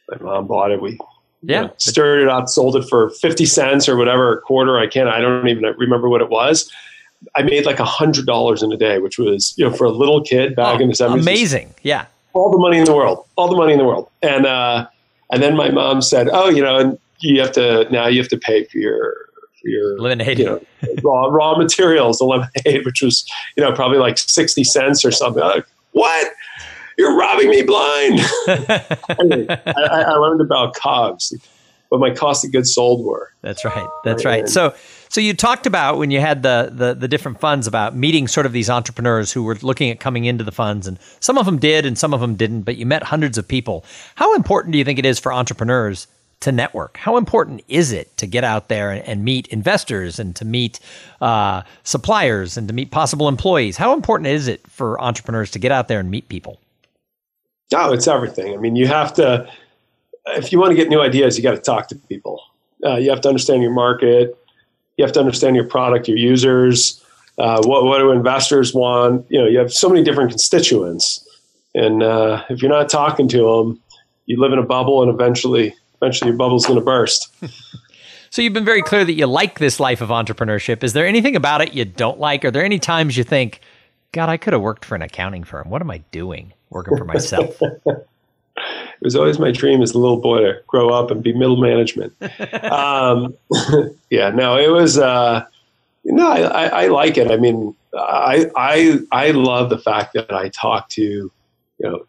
my 0.10 0.18
mom 0.18 0.48
bought 0.48 0.72
it. 0.72 0.82
We 0.82 1.00
yeah 1.42 1.70
stirred 1.78 2.22
it 2.22 2.30
up, 2.30 2.50
sold 2.50 2.76
it 2.76 2.88
for 2.90 3.10
fifty 3.12 3.46
cents 3.46 3.88
or 3.88 3.96
whatever, 3.96 4.34
a 4.34 4.42
quarter. 4.42 4.80
I 4.80 4.88
can't. 4.88 5.10
I 5.10 5.20
don't 5.22 5.48
even 5.48 5.64
remember 5.78 6.10
what 6.10 6.22
it 6.22 6.30
was. 6.30 6.72
I 7.36 7.42
made 7.42 7.66
like 7.66 7.80
a 7.80 7.86
hundred 7.86 8.26
dollars 8.26 8.62
in 8.62 8.72
a 8.72 8.78
day, 8.78 9.00
which 9.00 9.18
was 9.18 9.54
you 9.58 9.68
know 9.68 9.76
for 9.76 9.86
a 9.86 9.92
little 9.92 10.22
kid 10.24 10.56
back 10.56 10.80
oh, 10.80 10.84
in 10.84 10.90
the 10.90 10.96
seventies. 10.96 11.26
Amazing, 11.26 11.74
yeah 11.84 12.06
all 12.38 12.52
the 12.52 12.58
money 12.58 12.78
in 12.78 12.86
the 12.86 12.94
world, 12.94 13.26
all 13.36 13.50
the 13.50 13.56
money 13.56 13.74
in 13.74 13.80
the 13.80 13.86
world. 13.86 14.10
And 14.22 14.46
uh, 14.46 14.88
and 15.32 15.42
then 15.42 15.56
my 15.56 15.70
mom 15.70 16.02
said, 16.02 16.30
"Oh, 16.32 16.50
you 16.50 16.62
know, 16.62 16.78
and 16.78 17.00
you 17.20 17.42
have 17.42 17.52
to 17.54 17.88
now 17.92 18.08
you 18.08 18.22
have 18.22 18.30
to 18.30 18.38
pay 18.38 18.64
for 18.66 18.78
your 18.78 19.16
for 19.60 19.68
your 19.68 20.00
lemonade, 20.00 20.40
you 20.40 20.46
know, 20.46 20.62
raw 21.04 21.28
raw 21.28 21.58
materials, 21.58 22.20
the 22.20 22.26
lemonade, 22.26 22.86
which 22.86 23.02
was 23.02 23.26
you 23.56 23.64
know 23.64 23.74
probably 23.74 23.98
like 23.98 24.18
sixty 24.18 24.64
cents 24.64 25.04
or 25.04 25.12
something." 25.12 25.44
Like, 25.44 25.66
what? 25.92 26.32
You're 26.98 27.16
robbing 27.16 27.50
me 27.50 27.62
blind. 27.64 28.20
I, 28.48 30.06
I, 30.08 30.14
learned 30.14 30.42
about 30.42 30.74
COGS, 30.76 31.34
what 31.90 32.02
my 32.02 32.12
cost 32.12 32.44
of 32.44 32.52
goods 32.52 32.74
sold 32.74 33.06
were. 33.06 33.32
That's 33.42 33.64
right. 33.64 33.88
That's 34.04 34.26
right. 34.26 34.50
So 34.50 34.74
so 35.10 35.22
you 35.22 35.34
talked 35.34 35.66
about 35.66 35.98
when 35.98 36.12
you 36.12 36.20
had 36.20 36.44
the, 36.44 36.70
the, 36.72 36.94
the 36.94 37.08
different 37.08 37.40
funds 37.40 37.66
about 37.68 37.96
meeting 37.96 38.28
sort 38.28 38.46
of 38.46 38.52
these 38.52 38.70
entrepreneurs 38.70 39.32
who 39.32 39.44
were 39.44 39.58
looking 39.62 39.90
at 39.90 40.00
coming 40.00 40.26
into 40.26 40.44
the 40.44 40.52
funds, 40.52 40.88
and 40.88 41.00
some 41.20 41.38
of 41.38 41.46
them 41.46 41.60
did 41.60 41.86
and 41.86 41.98
some 41.98 42.14
of 42.14 42.20
them 42.20 42.36
didn't. 42.36 42.64
But 42.64 42.78
you 42.78 42.86
met 42.86 43.04
hundreds 43.04 43.38
of 43.38 43.48
people. 43.48 43.86
How 44.16 44.36
important 44.36 44.74
do 44.74 44.78
you 44.78 44.86
think 44.86 45.00
it 45.00 45.06
is 45.06 45.20
for 45.20 45.32
entrepreneurs 45.32 46.08
to 46.42 46.52
network? 46.52 46.98
How 46.98 47.18
important 47.18 47.64
is 47.68 47.92
it 47.92 48.16
to 48.18 48.28
get 48.28 48.44
out 48.44 48.68
there 48.68 48.92
and, 48.92 49.02
and 49.08 49.24
meet 49.24 49.48
investors 49.48 50.20
and 50.20 50.36
to 50.36 50.46
meet 50.46 50.80
uh, 51.22 51.64
suppliers 51.84 52.58
and 52.58 52.68
to 52.68 52.74
meet 52.74 52.92
possible 52.92 53.28
employees? 53.28 53.78
How 53.78 53.94
important 53.94 54.28
is 54.28 54.48
it 54.48 54.68
for 54.68 55.02
entrepreneurs 55.02 55.52
to 55.52 55.60
get 55.60 55.72
out 55.72 55.88
there 55.88 56.00
and 56.00 56.12
meet 56.12 56.28
people? 56.30 56.60
Oh, 57.74 57.94
it's 57.94 58.08
everything. 58.08 58.54
I 58.54 58.58
mean, 58.58 58.76
you 58.76 58.88
have 58.88 59.14
to, 59.16 59.50
if 60.28 60.52
you 60.52 60.60
want 60.60 60.72
to 60.72 60.76
get 60.76 60.90
new 60.90 61.02
ideas, 61.02 61.38
you 61.38 61.44
got 61.44 61.56
to 61.56 61.62
talk 61.62 61.88
to 61.90 61.96
people. 61.96 62.42
Uh, 62.86 62.96
you 62.96 63.10
have 63.10 63.22
to 63.22 63.28
understand 63.28 63.62
your 63.62 63.72
market 63.72 64.38
you 64.98 65.06
have 65.06 65.14
to 65.14 65.20
understand 65.20 65.56
your 65.56 65.66
product, 65.66 66.08
your 66.08 66.18
users, 66.18 67.04
uh, 67.38 67.62
what, 67.64 67.86
what 67.86 68.00
do 68.00 68.12
investors 68.12 68.74
want? 68.74 69.26
You 69.30 69.40
know, 69.40 69.48
you 69.48 69.60
have 69.60 69.72
so 69.72 69.88
many 69.88 70.04
different 70.04 70.32
constituents, 70.32 71.26
and 71.76 72.02
uh, 72.02 72.44
if 72.50 72.62
you're 72.62 72.72
not 72.72 72.90
talking 72.90 73.28
to 73.30 73.38
them, 73.38 73.82
you 74.26 74.40
live 74.40 74.52
in 74.52 74.60
a 74.60 74.64
bubble, 74.64 75.04
and 75.04 75.12
eventually, 75.12 75.74
eventually, 76.02 76.30
your 76.30 76.38
bubble's 76.38 76.66
going 76.66 76.80
to 76.80 76.84
burst. 76.84 77.32
so 78.32 78.42
you've 78.42 78.54
been 78.54 78.66
very 78.66 78.82
clear 78.82 79.06
that 79.06 79.14
you 79.14 79.28
like 79.28 79.60
this 79.60 79.80
life 79.80 80.02
of 80.02 80.10
entrepreneurship. 80.10 80.84
Is 80.84 80.94
there 80.94 81.06
anything 81.06 81.36
about 81.36 81.62
it 81.62 81.74
you 81.76 81.86
don't 81.86 82.20
like? 82.20 82.44
Are 82.44 82.52
there 82.52 82.66
any 82.66 82.80
times 82.80 83.16
you 83.16 83.24
think, 83.24 83.62
God, 84.12 84.30
I 84.30 84.38
could 84.38 84.54
have 84.54 84.62
worked 84.62 84.84
for 84.84 84.96
an 84.96 85.04
accounting 85.04 85.44
firm. 85.44 85.70
What 85.70 85.82
am 85.84 85.92
I 85.92 86.00
doing 86.12 86.54
working 86.70 86.98
for 86.98 87.06
myself? 87.06 87.60
it 88.58 89.04
was 89.04 89.16
always 89.16 89.40
my 89.40 89.52
dream 89.52 89.82
as 89.82 89.94
a 89.94 90.00
little 90.00 90.20
boy 90.20 90.40
to 90.40 90.62
grow 90.68 90.90
up 90.90 91.12
and 91.12 91.24
be 91.24 91.34
middle 91.34 91.58
management. 91.58 92.14
um, 92.72 93.36
yeah, 94.10 94.30
no, 94.30 94.58
it 94.58 94.72
was. 94.72 94.98
Uh, 94.98 95.46
no, 96.04 96.28
I, 96.30 96.40
I, 96.40 96.66
I, 96.84 96.88
like 96.88 97.18
it. 97.18 97.30
I 97.30 97.38
mean, 97.38 97.76
I, 97.94 98.50
I 98.56 99.00
I 99.12 99.32
love 99.32 99.70
the 99.70 99.78
fact 99.78 100.14
that 100.14 100.32
I 100.34 100.50
talk 100.50 100.90
to 100.90 101.02
you 101.02 101.32
know 101.80 102.06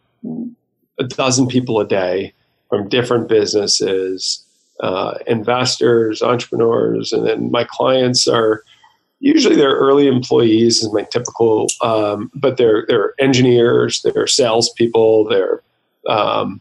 a 0.99 1.05
dozen 1.05 1.47
people 1.47 1.81
a 1.81 1.87
day 1.87 2.33
from 2.69 2.88
different 2.88 3.29
businesses, 3.29 4.45
uh, 4.81 5.15
investors, 5.27 6.23
entrepreneurs, 6.23 7.12
and 7.12 7.27
then 7.27 7.50
my 7.50 7.65
clients 7.65 8.29
are 8.29 8.62
usually 9.21 9.57
they're 9.57 9.77
early 9.77 10.07
employees 10.07 10.83
is 10.83 10.93
my 10.93 11.03
typical, 11.03 11.69
um, 11.83 12.31
but 12.35 12.57
they're 12.57 12.85
they're 12.89 13.15
engineers, 13.19 14.03
they're 14.03 14.27
salespeople, 14.27 15.25
they're 15.25 15.63
um, 16.09 16.61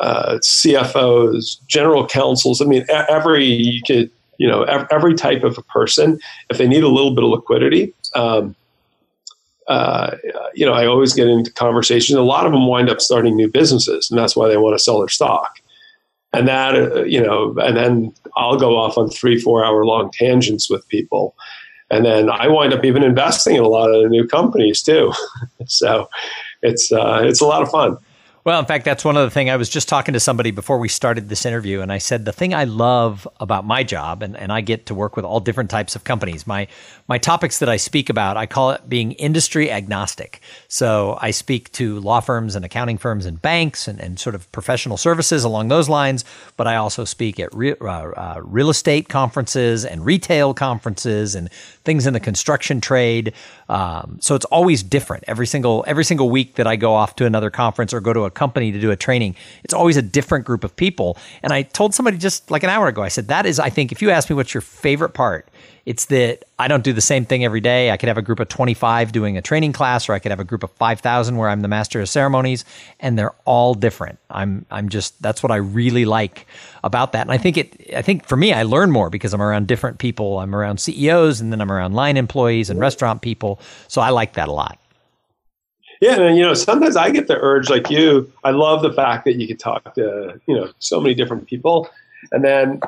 uh, 0.00 0.38
CFOs, 0.42 1.56
general 1.66 2.06
counsels. 2.06 2.60
I 2.60 2.64
mean, 2.64 2.84
every 2.88 3.44
you 3.44 3.80
could 3.86 4.10
you 4.38 4.48
know 4.48 4.62
every 4.90 5.14
type 5.14 5.44
of 5.44 5.58
a 5.58 5.62
person 5.62 6.18
if 6.48 6.58
they 6.58 6.68
need 6.68 6.82
a 6.82 6.88
little 6.88 7.14
bit 7.14 7.24
of 7.24 7.30
liquidity. 7.30 7.92
Um, 8.14 8.54
uh, 9.68 10.16
you 10.52 10.66
know, 10.66 10.72
I 10.72 10.86
always 10.86 11.14
get 11.14 11.28
into 11.28 11.52
conversations. 11.52 12.18
A 12.18 12.22
lot 12.22 12.44
of 12.44 12.50
them 12.50 12.66
wind 12.66 12.90
up 12.90 13.00
starting 13.00 13.36
new 13.36 13.48
businesses, 13.48 14.10
and 14.10 14.18
that's 14.18 14.34
why 14.34 14.48
they 14.48 14.56
want 14.56 14.76
to 14.76 14.82
sell 14.82 14.98
their 14.98 15.08
stock. 15.08 15.60
And 16.32 16.46
that, 16.48 16.74
uh, 16.74 17.04
you 17.04 17.20
know, 17.20 17.56
and 17.58 17.76
then 17.76 18.12
I'll 18.36 18.58
go 18.58 18.76
off 18.76 18.98
on 18.98 19.10
three, 19.10 19.38
four 19.38 19.64
hour 19.64 19.84
long 19.84 20.10
tangents 20.12 20.68
with 20.68 20.86
people. 20.88 21.36
And 21.90 22.04
then 22.04 22.30
I 22.30 22.48
wind 22.48 22.72
up 22.72 22.84
even 22.84 23.02
investing 23.02 23.56
in 23.56 23.62
a 23.62 23.68
lot 23.68 23.92
of 23.92 24.02
the 24.02 24.08
new 24.08 24.26
companies 24.26 24.82
too. 24.82 25.12
so 25.66 26.08
it's, 26.62 26.92
uh, 26.92 27.22
it's 27.24 27.40
a 27.40 27.46
lot 27.46 27.62
of 27.62 27.70
fun. 27.70 27.98
Well, 28.42 28.58
in 28.58 28.64
fact, 28.64 28.86
that's 28.86 29.04
one 29.04 29.18
of 29.18 29.24
the 29.24 29.30
things 29.30 29.50
I 29.50 29.56
was 29.56 29.68
just 29.68 29.86
talking 29.86 30.14
to 30.14 30.20
somebody 30.20 30.50
before 30.50 30.78
we 30.78 30.88
started 30.88 31.28
this 31.28 31.44
interview, 31.44 31.82
and 31.82 31.92
I 31.92 31.98
said 31.98 32.24
the 32.24 32.32
thing 32.32 32.54
I 32.54 32.64
love 32.64 33.28
about 33.38 33.66
my 33.66 33.82
job, 33.82 34.22
and, 34.22 34.34
and 34.34 34.50
I 34.50 34.62
get 34.62 34.86
to 34.86 34.94
work 34.94 35.14
with 35.14 35.26
all 35.26 35.40
different 35.40 35.68
types 35.68 35.94
of 35.94 36.04
companies. 36.04 36.46
My 36.46 36.66
my 37.10 37.18
topics 37.18 37.58
that 37.58 37.68
I 37.68 37.76
speak 37.76 38.08
about, 38.08 38.36
I 38.36 38.46
call 38.46 38.70
it 38.70 38.88
being 38.88 39.12
industry 39.12 39.68
agnostic. 39.68 40.40
So 40.68 41.18
I 41.20 41.32
speak 41.32 41.72
to 41.72 41.98
law 41.98 42.20
firms 42.20 42.54
and 42.54 42.64
accounting 42.64 42.98
firms 42.98 43.26
and 43.26 43.42
banks 43.42 43.88
and, 43.88 43.98
and 43.98 44.16
sort 44.16 44.36
of 44.36 44.50
professional 44.52 44.96
services 44.96 45.42
along 45.42 45.66
those 45.68 45.88
lines, 45.88 46.24
but 46.56 46.68
I 46.68 46.76
also 46.76 47.04
speak 47.04 47.40
at 47.40 47.52
re, 47.52 47.74
uh, 47.80 47.84
uh, 47.84 48.40
real 48.44 48.70
estate 48.70 49.08
conferences 49.08 49.84
and 49.84 50.06
retail 50.06 50.54
conferences 50.54 51.34
and 51.34 51.50
things 51.82 52.06
in 52.06 52.12
the 52.12 52.20
construction 52.20 52.80
trade. 52.80 53.32
Um, 53.68 54.18
so 54.20 54.36
it's 54.36 54.44
always 54.44 54.84
different 54.84 55.24
every 55.26 55.48
single 55.48 55.82
every 55.88 56.04
single 56.04 56.30
week 56.30 56.54
that 56.54 56.68
I 56.68 56.76
go 56.76 56.94
off 56.94 57.16
to 57.16 57.26
another 57.26 57.50
conference 57.50 57.92
or 57.92 58.00
go 58.00 58.12
to 58.12 58.20
a 58.20 58.30
company 58.30 58.70
to 58.70 58.80
do 58.80 58.92
a 58.92 58.96
training. 58.96 59.34
It's 59.64 59.74
always 59.74 59.96
a 59.96 60.02
different 60.02 60.44
group 60.44 60.62
of 60.62 60.76
people. 60.76 61.18
And 61.42 61.52
I 61.52 61.62
told 61.62 61.92
somebody 61.92 62.18
just 62.18 62.52
like 62.52 62.62
an 62.62 62.70
hour 62.70 62.86
ago, 62.86 63.02
I 63.02 63.08
said 63.08 63.26
that 63.26 63.46
is 63.46 63.58
I 63.58 63.68
think 63.68 63.90
if 63.90 64.00
you 64.00 64.10
ask 64.10 64.30
me 64.30 64.36
what's 64.36 64.54
your 64.54 64.60
favorite 64.60 65.12
part 65.12 65.48
it's 65.86 66.06
that 66.06 66.44
I 66.58 66.68
don't 66.68 66.84
do 66.84 66.92
the 66.92 67.00
same 67.00 67.24
thing 67.24 67.44
every 67.44 67.60
day. 67.60 67.90
I 67.90 67.96
could 67.96 68.08
have 68.08 68.18
a 68.18 68.22
group 68.22 68.40
of 68.40 68.48
25 68.48 69.12
doing 69.12 69.36
a 69.36 69.42
training 69.42 69.72
class, 69.72 70.08
or 70.08 70.12
I 70.12 70.18
could 70.18 70.30
have 70.30 70.40
a 70.40 70.44
group 70.44 70.62
of 70.62 70.70
5,000 70.72 71.36
where 71.36 71.48
I'm 71.48 71.62
the 71.62 71.68
master 71.68 72.00
of 72.00 72.08
ceremonies, 72.08 72.64
and 73.00 73.18
they're 73.18 73.34
all 73.44 73.74
different. 73.74 74.18
I'm 74.30 74.66
I'm 74.70 74.88
just 74.88 75.20
that's 75.22 75.42
what 75.42 75.50
I 75.50 75.56
really 75.56 76.04
like 76.04 76.46
about 76.84 77.12
that. 77.12 77.22
And 77.22 77.32
I 77.32 77.38
think 77.38 77.56
it 77.56 77.94
I 77.96 78.02
think 78.02 78.26
for 78.26 78.36
me, 78.36 78.52
I 78.52 78.62
learn 78.62 78.90
more 78.90 79.10
because 79.10 79.32
I'm 79.32 79.42
around 79.42 79.68
different 79.68 79.98
people. 79.98 80.38
I'm 80.38 80.54
around 80.54 80.80
CEOs, 80.80 81.40
and 81.40 81.52
then 81.52 81.60
I'm 81.60 81.72
around 81.72 81.94
line 81.94 82.16
employees 82.16 82.70
and 82.70 82.78
restaurant 82.78 83.22
people. 83.22 83.60
So 83.88 84.00
I 84.00 84.10
like 84.10 84.34
that 84.34 84.48
a 84.48 84.52
lot. 84.52 84.78
Yeah, 86.00 86.18
and 86.18 86.36
you 86.36 86.42
know, 86.42 86.54
sometimes 86.54 86.96
I 86.96 87.10
get 87.10 87.26
the 87.26 87.38
urge, 87.38 87.68
like 87.68 87.90
you. 87.90 88.32
I 88.42 88.52
love 88.52 88.80
the 88.82 88.92
fact 88.92 89.26
that 89.26 89.36
you 89.36 89.46
can 89.46 89.58
talk 89.58 89.94
to 89.94 90.40
you 90.46 90.54
know 90.54 90.70
so 90.78 91.00
many 91.00 91.14
different 91.14 91.46
people, 91.46 91.90
and 92.32 92.42
then 92.42 92.80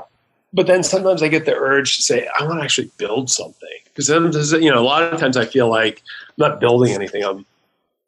but 0.53 0.67
then 0.67 0.83
sometimes 0.83 1.23
I 1.23 1.29
get 1.29 1.47
the 1.47 1.55
urge 1.55 1.97
to 1.97 2.03
say, 2.03 2.29
I 2.39 2.45
want 2.45 2.61
to 2.61 2.65
actually 2.65 2.91
build 2.99 3.31
something. 3.31 3.69
Because 3.87 4.07
sometimes, 4.07 4.53
you 4.53 4.71
know, 4.71 4.81
a 4.81 4.85
lot 4.85 5.03
of 5.03 5.19
times 5.19 5.37
I 5.37 5.45
feel 5.45 5.69
like 5.69 6.03
I'm 6.29 6.51
not 6.51 6.61
building 6.61 6.93
anything. 6.93 7.25
I'm, 7.25 7.47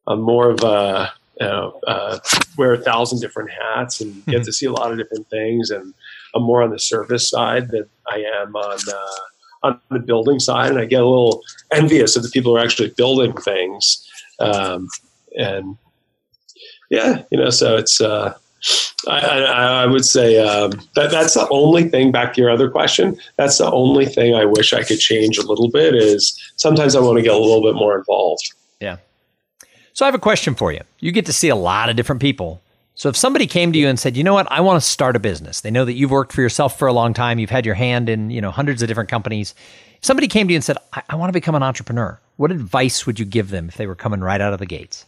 I'm 0.06 0.20
more 0.20 0.50
of 0.50 0.62
a, 0.62 1.12
you 1.40 1.46
know, 1.46 1.80
uh, 1.86 2.18
wear 2.56 2.74
a 2.74 2.80
thousand 2.80 3.20
different 3.20 3.50
hats 3.50 4.00
and 4.00 4.14
get 4.26 4.36
mm-hmm. 4.36 4.44
to 4.44 4.52
see 4.52 4.66
a 4.66 4.72
lot 4.72 4.92
of 4.92 4.98
different 4.98 5.28
things. 5.28 5.70
And 5.70 5.94
I'm 6.34 6.42
more 6.42 6.62
on 6.62 6.70
the 6.70 6.78
service 6.78 7.28
side 7.28 7.68
than 7.68 7.86
I 8.10 8.24
am 8.40 8.54
on, 8.54 8.78
uh, 8.88 9.68
on 9.68 9.80
the 9.90 9.98
building 9.98 10.38
side. 10.38 10.70
And 10.70 10.80
I 10.80 10.84
get 10.84 11.02
a 11.02 11.06
little 11.06 11.42
envious 11.72 12.16
of 12.16 12.22
the 12.22 12.30
people 12.30 12.52
who 12.52 12.58
are 12.58 12.64
actually 12.64 12.90
building 12.90 13.32
things. 13.34 14.06
Um, 14.38 14.88
and 15.38 15.76
yeah, 16.90 17.22
you 17.30 17.38
know, 17.38 17.50
so 17.50 17.76
it's, 17.76 18.00
uh, 18.00 18.34
I, 19.08 19.20
I, 19.20 19.82
I, 19.82 19.86
would 19.86 20.04
say 20.04 20.38
um, 20.38 20.70
that 20.94 21.10
that's 21.10 21.34
the 21.34 21.46
only 21.50 21.84
thing. 21.88 22.10
Back 22.12 22.34
to 22.34 22.40
your 22.40 22.50
other 22.50 22.70
question, 22.70 23.18
that's 23.36 23.58
the 23.58 23.70
only 23.70 24.06
thing 24.06 24.34
I 24.34 24.44
wish 24.44 24.72
I 24.72 24.82
could 24.82 24.98
change 24.98 25.36
a 25.38 25.46
little 25.46 25.70
bit. 25.70 25.94
Is 25.94 26.38
sometimes 26.56 26.96
I 26.96 27.00
want 27.00 27.18
to 27.18 27.22
get 27.22 27.34
a 27.34 27.38
little 27.38 27.62
bit 27.62 27.74
more 27.74 27.98
involved. 27.98 28.54
Yeah. 28.80 28.96
So 29.92 30.04
I 30.04 30.08
have 30.08 30.14
a 30.14 30.20
question 30.20 30.54
for 30.54 30.72
you. 30.72 30.80
You 31.00 31.12
get 31.12 31.26
to 31.26 31.32
see 31.32 31.48
a 31.48 31.56
lot 31.56 31.88
of 31.88 31.96
different 31.96 32.20
people. 32.20 32.62
So 32.96 33.08
if 33.08 33.16
somebody 33.16 33.46
came 33.46 33.72
to 33.72 33.78
you 33.78 33.88
and 33.88 33.98
said, 33.98 34.16
"You 34.16 34.24
know 34.24 34.34
what? 34.34 34.50
I 34.50 34.60
want 34.60 34.80
to 34.82 34.88
start 34.88 35.16
a 35.16 35.20
business." 35.20 35.60
They 35.60 35.70
know 35.70 35.84
that 35.84 35.94
you've 35.94 36.10
worked 36.10 36.32
for 36.32 36.40
yourself 36.40 36.78
for 36.78 36.88
a 36.88 36.92
long 36.92 37.12
time. 37.12 37.38
You've 37.38 37.50
had 37.50 37.66
your 37.66 37.74
hand 37.74 38.08
in 38.08 38.30
you 38.30 38.40
know 38.40 38.50
hundreds 38.50 38.82
of 38.82 38.88
different 38.88 39.10
companies. 39.10 39.54
If 39.96 40.04
somebody 40.04 40.28
came 40.28 40.46
to 40.48 40.52
you 40.52 40.56
and 40.56 40.64
said, 40.64 40.78
I, 40.92 41.02
I 41.10 41.16
want 41.16 41.28
to 41.28 41.34
become 41.34 41.54
an 41.54 41.62
entrepreneur," 41.62 42.18
what 42.36 42.50
advice 42.50 43.06
would 43.06 43.18
you 43.18 43.24
give 43.24 43.50
them 43.50 43.68
if 43.68 43.76
they 43.76 43.86
were 43.86 43.94
coming 43.94 44.20
right 44.20 44.40
out 44.40 44.52
of 44.52 44.58
the 44.58 44.66
gates? 44.66 45.04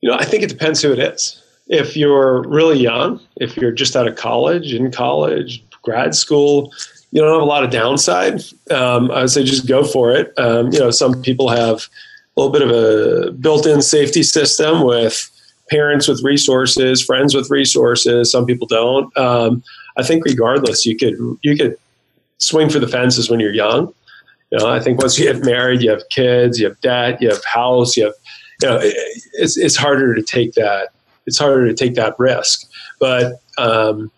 You 0.00 0.10
know, 0.10 0.16
I 0.16 0.24
think 0.24 0.42
it 0.42 0.48
depends 0.48 0.82
who 0.82 0.92
it 0.92 0.98
is. 0.98 1.42
If 1.68 1.96
you're 1.96 2.42
really 2.48 2.78
young, 2.78 3.20
if 3.36 3.56
you're 3.56 3.72
just 3.72 3.96
out 3.96 4.08
of 4.08 4.16
college, 4.16 4.72
in 4.72 4.90
college, 4.90 5.62
grad 5.82 6.14
school, 6.14 6.72
you 7.10 7.20
don't 7.20 7.32
have 7.32 7.42
a 7.42 7.44
lot 7.44 7.64
of 7.64 7.70
downside. 7.70 8.42
Um, 8.70 9.10
I 9.10 9.22
would 9.22 9.30
say 9.30 9.44
just 9.44 9.66
go 9.66 9.84
for 9.84 10.12
it. 10.12 10.32
Um, 10.38 10.72
you 10.72 10.78
know, 10.78 10.90
some 10.90 11.20
people 11.22 11.48
have 11.48 11.88
a 12.36 12.40
little 12.40 12.52
bit 12.52 12.62
of 12.62 12.70
a 12.70 13.32
built-in 13.32 13.82
safety 13.82 14.22
system 14.22 14.84
with 14.84 15.30
parents 15.70 16.08
with 16.08 16.22
resources, 16.22 17.02
friends 17.02 17.34
with 17.34 17.50
resources. 17.50 18.30
Some 18.30 18.46
people 18.46 18.66
don't. 18.66 19.14
Um, 19.16 19.62
I 19.96 20.02
think 20.02 20.24
regardless, 20.24 20.86
you 20.86 20.96
could 20.96 21.16
you 21.42 21.56
could 21.56 21.76
swing 22.38 22.70
for 22.70 22.78
the 22.78 22.88
fences 22.88 23.28
when 23.28 23.40
you're 23.40 23.52
young. 23.52 23.92
You 24.50 24.58
know, 24.58 24.68
I 24.68 24.80
think 24.80 25.00
once 25.00 25.18
you 25.18 25.30
get 25.30 25.44
married, 25.44 25.82
you 25.82 25.90
have 25.90 26.08
kids, 26.10 26.58
you 26.58 26.66
have 26.66 26.80
debt, 26.80 27.20
you 27.20 27.28
have 27.28 27.44
house, 27.44 27.96
you 27.96 28.04
have 28.04 28.14
you 28.62 28.68
know, 28.68 28.78
it's 28.82 29.56
it's 29.56 29.76
harder 29.76 30.14
to 30.14 30.22
take 30.22 30.52
that. 30.54 30.88
It's 31.26 31.38
harder 31.38 31.66
to 31.66 31.74
take 31.74 31.94
that 31.94 32.18
risk. 32.18 32.68
But 32.98 33.40
um, 33.58 34.10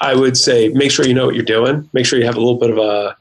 I 0.00 0.14
would 0.14 0.36
say 0.36 0.68
make 0.68 0.90
sure 0.90 1.06
you 1.06 1.14
know 1.14 1.26
what 1.26 1.34
you're 1.34 1.44
doing. 1.44 1.88
Make 1.92 2.06
sure 2.06 2.18
you 2.18 2.26
have 2.26 2.36
a 2.36 2.40
little 2.40 2.58
bit 2.58 2.70
of 2.70 2.78
a, 2.78 3.16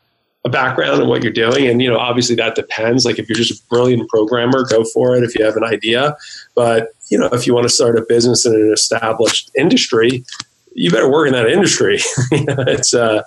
a 0.46 0.50
background 0.50 1.02
in 1.02 1.08
what 1.08 1.24
you're 1.24 1.32
doing. 1.32 1.68
And 1.68 1.82
you 1.82 1.90
know, 1.90 1.98
obviously 1.98 2.36
that 2.36 2.56
depends. 2.56 3.06
Like 3.06 3.20
if 3.20 3.28
you're 3.28 3.38
just 3.38 3.64
a 3.64 3.68
brilliant 3.70 4.08
programmer, 4.10 4.66
go 4.70 4.84
for 4.84 5.16
it. 5.16 5.24
If 5.24 5.38
you 5.38 5.44
have 5.46 5.56
an 5.56 5.64
idea, 5.64 6.16
but 6.56 6.90
you 7.10 7.18
know, 7.18 7.30
if 7.32 7.48
you 7.48 7.54
want 7.54 7.66
to 7.66 7.74
start 7.74 7.98
a 7.98 8.06
business 8.08 8.46
in 8.46 8.54
an 8.54 8.72
established 8.72 9.50
industry, 9.58 10.24
you 10.74 10.92
better 10.92 11.10
work 11.10 11.28
in 11.28 11.34
that 11.34 11.50
industry. 11.50 12.00
it's 12.32 12.94
uh, 12.94 13.24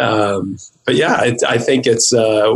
um, 0.00 0.56
but 0.84 0.96
yeah, 0.96 1.22
it, 1.22 1.42
I 1.44 1.58
think 1.58 1.86
it's 1.86 2.12
uh, 2.12 2.54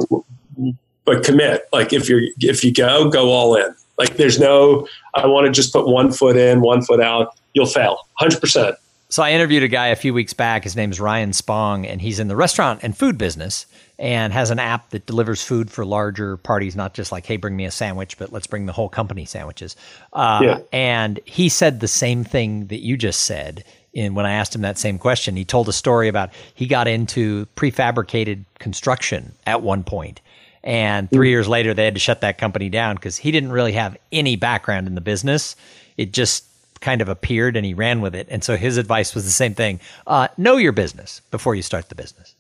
but 1.05 1.25
commit. 1.25 1.69
Like 1.73 1.93
if 1.93 2.09
you're 2.09 2.23
if 2.41 2.65
you 2.65 2.73
go, 2.73 3.09
go 3.09 3.31
all 3.31 3.55
in. 3.55 3.75
Like 3.99 4.17
there's 4.17 4.39
no, 4.39 4.87
I 5.15 5.27
want 5.27 5.47
to 5.47 5.53
just 5.53 5.73
put 5.73 5.87
one 5.87 6.13
foot 6.13 6.37
in, 6.37 6.61
one 6.61 6.83
foot 6.83 7.01
out. 7.01 7.37
You'll 7.55 7.67
fail 7.67 7.99
100%. 8.21 8.77
So 9.09 9.23
I 9.23 9.31
interviewed 9.31 9.63
a 9.63 9.69
guy 9.69 9.89
a 9.89 9.97
few 9.97 10.13
weeks 10.13 10.33
back. 10.33 10.65
His 10.65 10.75
name's 10.75 11.01
Ryan 11.01 11.33
Spong, 11.33 11.87
and 11.87 12.01
he's 12.01 12.19
in 12.19 12.29
the 12.29 12.35
restaurant 12.35 12.81
and 12.83 12.97
food 12.97 13.17
business 13.17 13.67
and 13.99 14.33
has 14.33 14.51
an 14.51 14.59
app 14.59 14.91
that 14.91 15.07
delivers 15.07 15.43
food 15.43 15.71
for 15.71 15.85
larger 15.85 16.37
parties, 16.37 16.77
not 16.77 16.93
just 16.93 17.13
like, 17.13 17.25
hey, 17.25 17.37
bring 17.37 17.57
me 17.57 17.65
a 17.65 17.71
sandwich, 17.71 18.19
but 18.19 18.33
let's 18.33 18.47
bring 18.47 18.67
the 18.67 18.73
whole 18.73 18.89
company 18.89 19.25
sandwiches. 19.25 19.77
Uh, 20.13 20.41
yeah. 20.43 20.59
And 20.73 21.21
he 21.25 21.49
said 21.49 21.81
the 21.81 21.89
same 21.89 22.25
thing 22.25 22.67
that 22.67 22.81
you 22.81 22.97
just 22.97 23.21
said. 23.21 23.65
In 23.95 24.15
when 24.15 24.27
I 24.27 24.33
asked 24.33 24.55
him 24.55 24.61
that 24.61 24.77
same 24.77 24.99
question, 24.99 25.37
he 25.37 25.45
told 25.47 25.71
a 25.71 25.73
story 25.73 26.09
about 26.09 26.29
he 26.55 26.67
got 26.67 26.87
into 26.87 27.47
prefabricated 27.57 28.45
construction 28.59 29.33
at 29.47 29.63
one 29.63 29.85
point 29.85 30.21
and 30.67 31.09
three 31.09 31.31
years 31.31 31.47
later, 31.47 31.73
they 31.75 31.85
had 31.85 31.95
to 31.95 32.01
shut 32.01 32.23
that 32.23 32.39
company 32.39 32.69
down 32.69 32.97
because 32.97 33.17
he 33.17 33.31
didn't 33.31 33.53
really 33.53 33.73
have 33.73 33.97
any 34.11 34.35
background 34.35 34.89
in 34.89 34.97
the 34.97 35.01
business. 35.01 35.55
It 35.97 36.13
just 36.13 36.45
kind 36.81 37.01
of 37.01 37.09
appeared 37.09 37.57
and 37.57 37.65
he 37.65 37.73
ran 37.73 38.01
with 38.01 38.17
it. 38.17 38.27
And 38.31 38.43
so 38.43 38.57
his 38.57 38.77
advice 38.77 39.15
was 39.15 39.25
the 39.25 39.31
same 39.31 39.55
thing 39.55 39.81
uh, 40.09 40.27
know 40.37 40.57
your 40.57 40.73
business 40.73 41.23
before 41.31 41.55
you 41.55 41.63
start 41.63 41.89
the 41.89 41.95
business. 41.95 42.35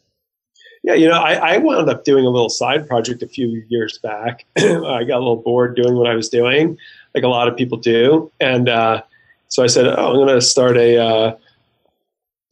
Yeah, 0.82 0.94
you 0.94 1.08
know, 1.08 1.20
I, 1.20 1.54
I 1.54 1.58
wound 1.58 1.88
up 1.88 2.04
doing 2.04 2.26
a 2.26 2.28
little 2.28 2.48
side 2.48 2.86
project 2.88 3.22
a 3.22 3.28
few 3.28 3.64
years 3.68 3.98
back. 3.98 4.44
I 4.58 5.04
got 5.04 5.18
a 5.18 5.22
little 5.22 5.36
bored 5.36 5.76
doing 5.76 5.94
what 5.94 6.08
I 6.08 6.14
was 6.14 6.28
doing, 6.28 6.76
like 7.14 7.22
a 7.22 7.28
lot 7.28 7.46
of 7.46 7.56
people 7.56 7.78
do. 7.78 8.30
And 8.40 8.68
uh, 8.68 9.02
so 9.48 9.62
I 9.62 9.68
said, 9.68 9.86
oh, 9.86 10.10
I'm 10.10 10.16
going 10.16 10.28
to 10.28 10.40
start 10.40 10.76
a, 10.76 10.98
uh, 10.98 11.36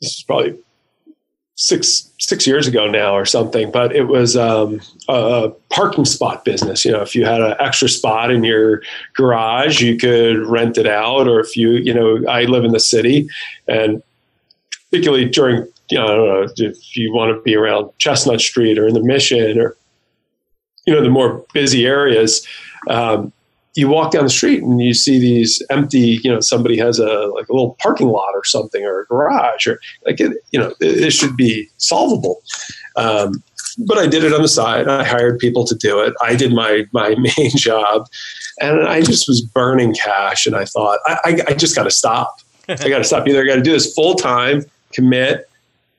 this 0.00 0.16
is 0.16 0.23
probably 0.23 0.57
six 1.57 2.11
six 2.19 2.47
years 2.47 2.67
ago 2.67 2.89
now 2.89 3.15
or 3.15 3.25
something, 3.25 3.71
but 3.71 3.95
it 3.95 4.05
was 4.05 4.37
um, 4.37 4.81
a 5.09 5.51
parking 5.71 6.05
spot 6.05 6.45
business. 6.45 6.85
You 6.85 6.93
know, 6.93 7.03
if 7.03 7.15
you 7.15 7.25
had 7.25 7.41
an 7.41 7.55
extra 7.61 7.89
spot 7.89 8.31
in 8.31 8.45
your 8.45 8.83
garage, 9.15 9.81
you 9.81 9.97
could 9.97 10.39
rent 10.39 10.79
it 10.79 10.87
out, 10.87 11.29
or 11.29 11.41
if 11.41 11.57
you, 11.57 11.73
you 11.73 11.95
know, 11.95 12.27
I 12.29 12.45
live 12.45 12.65
in 12.65 12.73
the 12.73 12.81
city, 12.81 13.29
and 13.69 14.03
particularly 14.91 15.29
during, 15.29 15.67
you 15.91 15.99
know, 15.99 16.05
I 16.05 16.09
don't 16.09 16.27
know 16.29 16.47
if 16.57 16.97
you 16.97 17.13
want 17.13 17.37
to 17.37 17.43
be 17.43 17.55
around 17.55 17.91
Chestnut 17.99 18.41
Street 18.41 18.79
or 18.79 18.89
in 18.89 18.95
the 18.95 19.03
Mission 19.03 19.61
or, 19.61 19.77
you 20.87 20.95
know, 20.95 21.03
the 21.03 21.11
more 21.11 21.45
busy 21.53 21.87
areas. 21.87 22.47
Um, 22.89 23.33
you 23.75 23.88
walk 23.88 24.12
down 24.12 24.25
the 24.25 24.31
street 24.31 24.62
and 24.62 24.81
you 24.81 24.95
see 24.95 25.19
these 25.19 25.62
empty, 25.71 26.21
you 26.23 26.31
know, 26.31 26.40
somebody 26.40 26.78
has 26.78 26.99
a 26.99 27.26
like 27.26 27.49
a 27.49 27.52
little 27.52 27.76
parking 27.81 28.09
lot 28.09 28.31
or 28.35 28.45
something 28.45 28.85
or 28.85 29.00
a 29.00 29.07
garage 29.07 29.66
or 29.66 29.81
like 30.07 30.21
it, 30.21 30.37
you 30.52 30.59
know, 30.59 30.69
it, 30.81 31.04
it 31.04 31.12
should 31.12 31.37
be 31.37 31.69
solvable. 31.78 32.43
Um, 32.97 33.43
but 33.78 33.99
I 33.99 34.07
did 34.07 34.23
it 34.23 34.33
on 34.33 34.43
the 34.43 34.49
side. 34.49 34.87
I 34.87 35.04
hired 35.04 35.38
people 35.38 35.64
to 35.64 35.75
do 35.75 36.00
it. 36.00 36.14
I 36.21 36.37
did 36.37 36.52
my 36.52 36.87
my 36.93 37.14
main 37.19 37.50
job, 37.57 38.07
and 38.61 38.87
I 38.87 39.02
just 39.02 39.26
was 39.26 39.40
burning 39.40 39.95
cash. 39.95 40.47
And 40.47 40.54
I 40.54 40.64
thought, 40.64 41.00
I, 41.07 41.19
I, 41.25 41.38
I 41.49 41.54
just 41.54 41.75
got 41.75 41.85
to 41.85 41.90
stop. 41.90 42.37
I 42.69 42.88
got 42.88 42.99
to 42.99 43.04
stop. 43.04 43.26
Either 43.26 43.43
I 43.43 43.47
got 43.47 43.57
to 43.57 43.62
do 43.62 43.73
this 43.73 43.93
full 43.93 44.14
time, 44.14 44.64
commit, 44.93 45.49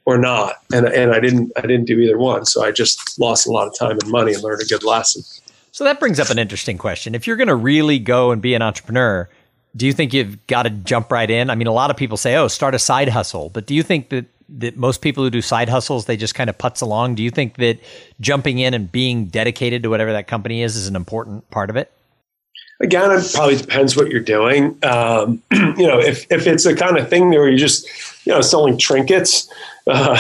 or 0.06 0.18
not. 0.18 0.62
And 0.74 0.88
and 0.88 1.14
I 1.14 1.20
didn't 1.20 1.52
I 1.58 1.62
didn't 1.62 1.86
do 1.86 2.00
either 2.00 2.18
one. 2.18 2.46
So 2.46 2.64
I 2.64 2.72
just 2.72 3.20
lost 3.20 3.48
a 3.48 3.52
lot 3.52 3.68
of 3.68 3.78
time 3.78 3.98
and 4.02 4.08
money 4.08 4.34
and 4.34 4.44
learned 4.44 4.62
a 4.62 4.66
good 4.66 4.84
lesson. 4.84 5.24
So 5.76 5.84
that 5.84 6.00
brings 6.00 6.22
up 6.22 6.30
an 6.30 6.40
interesting 6.40 6.78
question. 6.78 7.16
If 7.16 7.28
you're 7.28 7.36
going 7.36 7.50
to 7.50 7.56
really 7.56 8.00
go 8.00 8.32
and 8.32 8.42
be 8.42 8.54
an 8.54 8.62
entrepreneur, 8.62 9.28
do 9.76 9.86
you 9.86 9.92
think 9.92 10.14
you've 10.14 10.48
got 10.48 10.64
to 10.64 10.70
jump 10.70 11.12
right 11.12 11.30
in? 11.30 11.50
I 11.50 11.56
mean, 11.56 11.68
a 11.68 11.74
lot 11.74 11.92
of 11.92 11.98
people 11.98 12.16
say, 12.16 12.38
"Oh, 12.38 12.48
start 12.48 12.74
a 12.74 12.80
side 12.80 13.10
hustle," 13.10 13.50
but 13.50 13.66
do 13.66 13.76
you 13.76 13.84
think 13.84 14.08
that 14.08 14.26
that 14.48 14.78
most 14.78 15.02
people 15.02 15.26
who 15.26 15.30
do 15.30 15.42
side 15.42 15.68
hustles 15.68 16.06
they 16.06 16.16
just 16.16 16.34
kind 16.34 16.50
of 16.50 16.58
putz 16.58 16.82
along? 16.82 17.16
Do 17.16 17.24
you 17.24 17.30
think 17.30 17.58
that 17.58 17.80
jumping 18.22 18.60
in 18.60 18.74
and 18.74 18.90
being 18.90 19.26
dedicated 19.26 19.84
to 19.84 19.90
whatever 19.90 20.14
that 20.14 20.28
company 20.28 20.64
is 20.64 20.78
is 20.78 20.88
an 20.88 20.96
important 20.96 21.50
part 21.52 21.70
of 21.70 21.76
it? 21.76 21.92
Again, 22.80 23.12
it 23.12 23.30
probably 23.34 23.58
depends 23.58 23.98
what 23.98 24.10
you're 24.10 24.22
doing. 24.22 24.78
Um, 24.82 25.44
you 25.52 25.88
know, 25.88 26.00
if 26.00 26.26
if 26.32 26.48
it's 26.48 26.66
a 26.66 26.74
kind 26.74 26.98
of 26.98 27.10
thing 27.10 27.32
where 27.32 27.50
you're 27.50 27.58
just 27.58 27.86
you 28.26 28.32
know 28.32 28.40
selling 28.40 28.78
trinkets, 28.78 29.52
uh, 29.88 30.16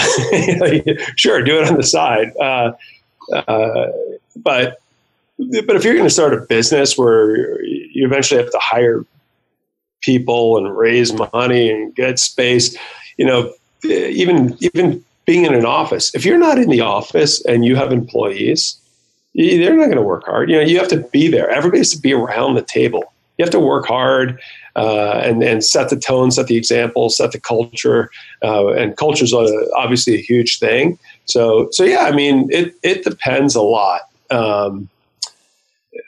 sure, 1.15 1.41
do 1.41 1.62
it 1.62 1.69
on 1.69 1.77
the 1.77 1.83
side. 1.83 2.33
Uh, 2.41 2.74
uh, 3.31 3.88
but 4.35 4.81
but 5.38 5.75
if 5.75 5.84
you're 5.84 5.94
going 5.94 6.06
to 6.06 6.13
start 6.13 6.34
a 6.34 6.42
business 6.42 6.98
where 6.98 7.62
you 7.63 8.06
eventually 8.06 8.42
have 8.42 8.51
to 8.51 8.60
hire 8.62 9.06
people 10.01 10.58
and 10.58 10.75
raise 10.75 11.13
money 11.34 11.70
and 11.70 11.94
get 11.96 12.20
space, 12.20 12.77
you 13.18 13.25
know, 13.25 13.54
even 13.84 14.58
even 14.62 15.04
being 15.25 15.46
in 15.46 15.54
an 15.54 15.65
office, 15.65 16.13
if 16.15 16.25
you're 16.25 16.38
not 16.38 16.58
in 16.58 16.70
the 16.70 16.82
office 16.82 17.44
and 17.46 17.65
you 17.65 17.75
have 17.75 17.92
employees, 17.92 18.80
they're 19.34 19.75
not 19.75 19.86
going 19.86 19.98
to 19.98 20.01
work 20.01 20.25
hard. 20.25 20.50
You 20.50 20.58
know, 20.58 20.62
you 20.62 20.77
have 20.80 20.88
to 20.89 20.98
be 21.12 21.27
there. 21.27 21.50
Everybody 21.50 21.80
has 21.80 21.92
to 21.92 22.00
be 22.00 22.13
around 22.13 22.56
the 22.56 22.62
table. 22.62 23.04
You 23.38 23.44
have 23.44 23.51
to 23.51 23.60
work 23.60 23.86
hard 23.86 24.39
uh, 24.77 25.22
and 25.24 25.44
and 25.44 25.63
set 25.63 25.89
the 25.89 25.98
tone, 25.98 26.32
set 26.32 26.48
the 26.48 26.56
example, 26.56 27.10
set 27.10 27.34
the 27.34 27.39
culture. 27.39 28.10
Uh, 28.42 28.70
and 28.70 28.96
culture 28.96 29.25
is 29.25 29.34
obviously 29.75 30.15
a 30.15 30.22
huge 30.22 30.60
thing. 30.60 30.98
So 31.25 31.68
so 31.72 31.84
yeah, 31.84 32.06
I 32.06 32.12
mean, 32.12 32.48
it 32.51 32.75
it 32.84 33.04
depends 33.04 33.56
a 33.56 33.62
lot. 33.62 34.01
Um, 34.32 34.89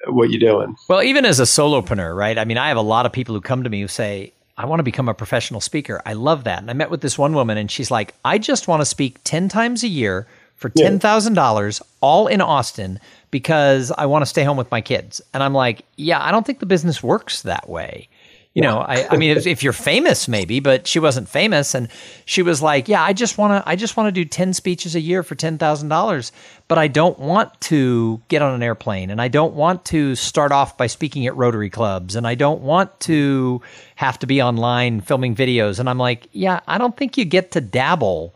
what 0.08 0.30
you're 0.30 0.40
doing. 0.40 0.76
Well, 0.88 1.04
even 1.04 1.26
as 1.26 1.40
a 1.40 1.44
solopreneur, 1.44 2.16
right? 2.16 2.38
I 2.38 2.46
mean, 2.46 2.58
I 2.58 2.68
have 2.68 2.78
a 2.78 2.82
lot 2.82 3.06
of 3.06 3.12
people 3.12 3.36
who 3.36 3.42
come 3.42 3.64
to 3.64 3.70
me 3.70 3.82
who 3.82 3.88
say, 3.88 4.34
I 4.58 4.66
want 4.66 4.80
to 4.80 4.84
become 4.84 5.08
a 5.08 5.14
professional 5.14 5.62
speaker. 5.62 6.02
I 6.06 6.14
love 6.14 6.44
that. 6.46 6.60
And 6.60 6.70
I 6.70 6.74
met 6.74 6.90
with 6.90 7.02
this 7.02 7.18
one 7.18 7.34
woman 7.34 7.58
and 7.58 7.70
she's 7.70 7.92
like, 7.92 8.16
I 8.26 8.38
just 8.38 8.68
want 8.68 8.82
to 8.82 8.86
speak 8.86 9.24
10 9.24 9.50
times 9.50 9.84
a 9.84 9.88
year 9.88 10.28
for 10.56 10.72
$10,000 10.72 11.82
all 12.02 12.28
in 12.28 12.42
Austin 12.42 13.00
because 13.30 13.92
I 13.92 14.08
want 14.08 14.24
to 14.24 14.26
stay 14.26 14.44
home 14.44 14.58
with 14.58 14.72
my 14.72 14.82
kids. 14.82 15.22
And 15.34 15.44
I'm 15.44 15.54
like, 15.54 15.86
yeah, 15.98 16.24
I 16.24 16.32
don't 16.32 16.46
think 16.46 16.60
the 16.60 16.66
business 16.66 17.04
works 17.04 17.44
that 17.44 17.70
way 17.70 18.10
you 18.58 18.64
know, 18.64 18.80
I, 18.80 19.08
I 19.12 19.18
mean, 19.18 19.38
if, 19.38 19.46
if, 19.46 19.62
you're 19.62 19.72
famous, 19.72 20.28
maybe, 20.28 20.60
but 20.60 20.88
she 20.88 20.98
wasn't 20.98 21.30
famous, 21.30 21.76
and 21.76 21.90
she 22.26 22.42
was 22.42 22.60
like, 22.60 22.88
"Yeah, 22.88 23.04
I 23.04 23.14
just 23.14 23.38
want 23.38 23.64
to, 23.64 23.70
I 23.70 23.76
just 23.76 23.96
want 23.96 24.08
to 24.08 24.12
do 24.12 24.26
ten 24.26 24.52
speeches 24.52 24.96
a 24.96 25.00
year 25.00 25.22
for 25.22 25.36
ten 25.36 25.60
thousand 25.60 25.90
dollars, 25.90 26.32
but 26.68 26.80
I 26.80 26.88
don't 26.88 27.20
want 27.20 27.62
to 27.62 28.20
get 28.30 28.42
on 28.42 28.56
an 28.56 28.64
airplane, 28.64 29.12
and 29.12 29.22
I 29.22 29.28
don't 29.28 29.54
want 29.54 29.86
to 29.86 30.16
start 30.16 30.52
off 30.52 30.76
by 30.76 30.88
speaking 30.88 31.28
at 31.28 31.38
Rotary 31.38 31.70
clubs, 31.70 32.16
and 32.16 32.26
I 32.26 32.34
don't 32.34 32.62
want 32.62 33.00
to 33.02 33.62
have 33.94 34.18
to 34.18 34.26
be 34.26 34.42
online 34.42 35.02
filming 35.02 35.36
videos." 35.36 35.80
And 35.80 35.88
I'm 35.88 36.00
like, 36.00 36.28
"Yeah, 36.32 36.62
I 36.68 36.80
don't 36.80 36.98
think 36.98 37.16
you 37.16 37.26
get 37.26 37.52
to 37.52 37.62
dabble." 37.62 38.34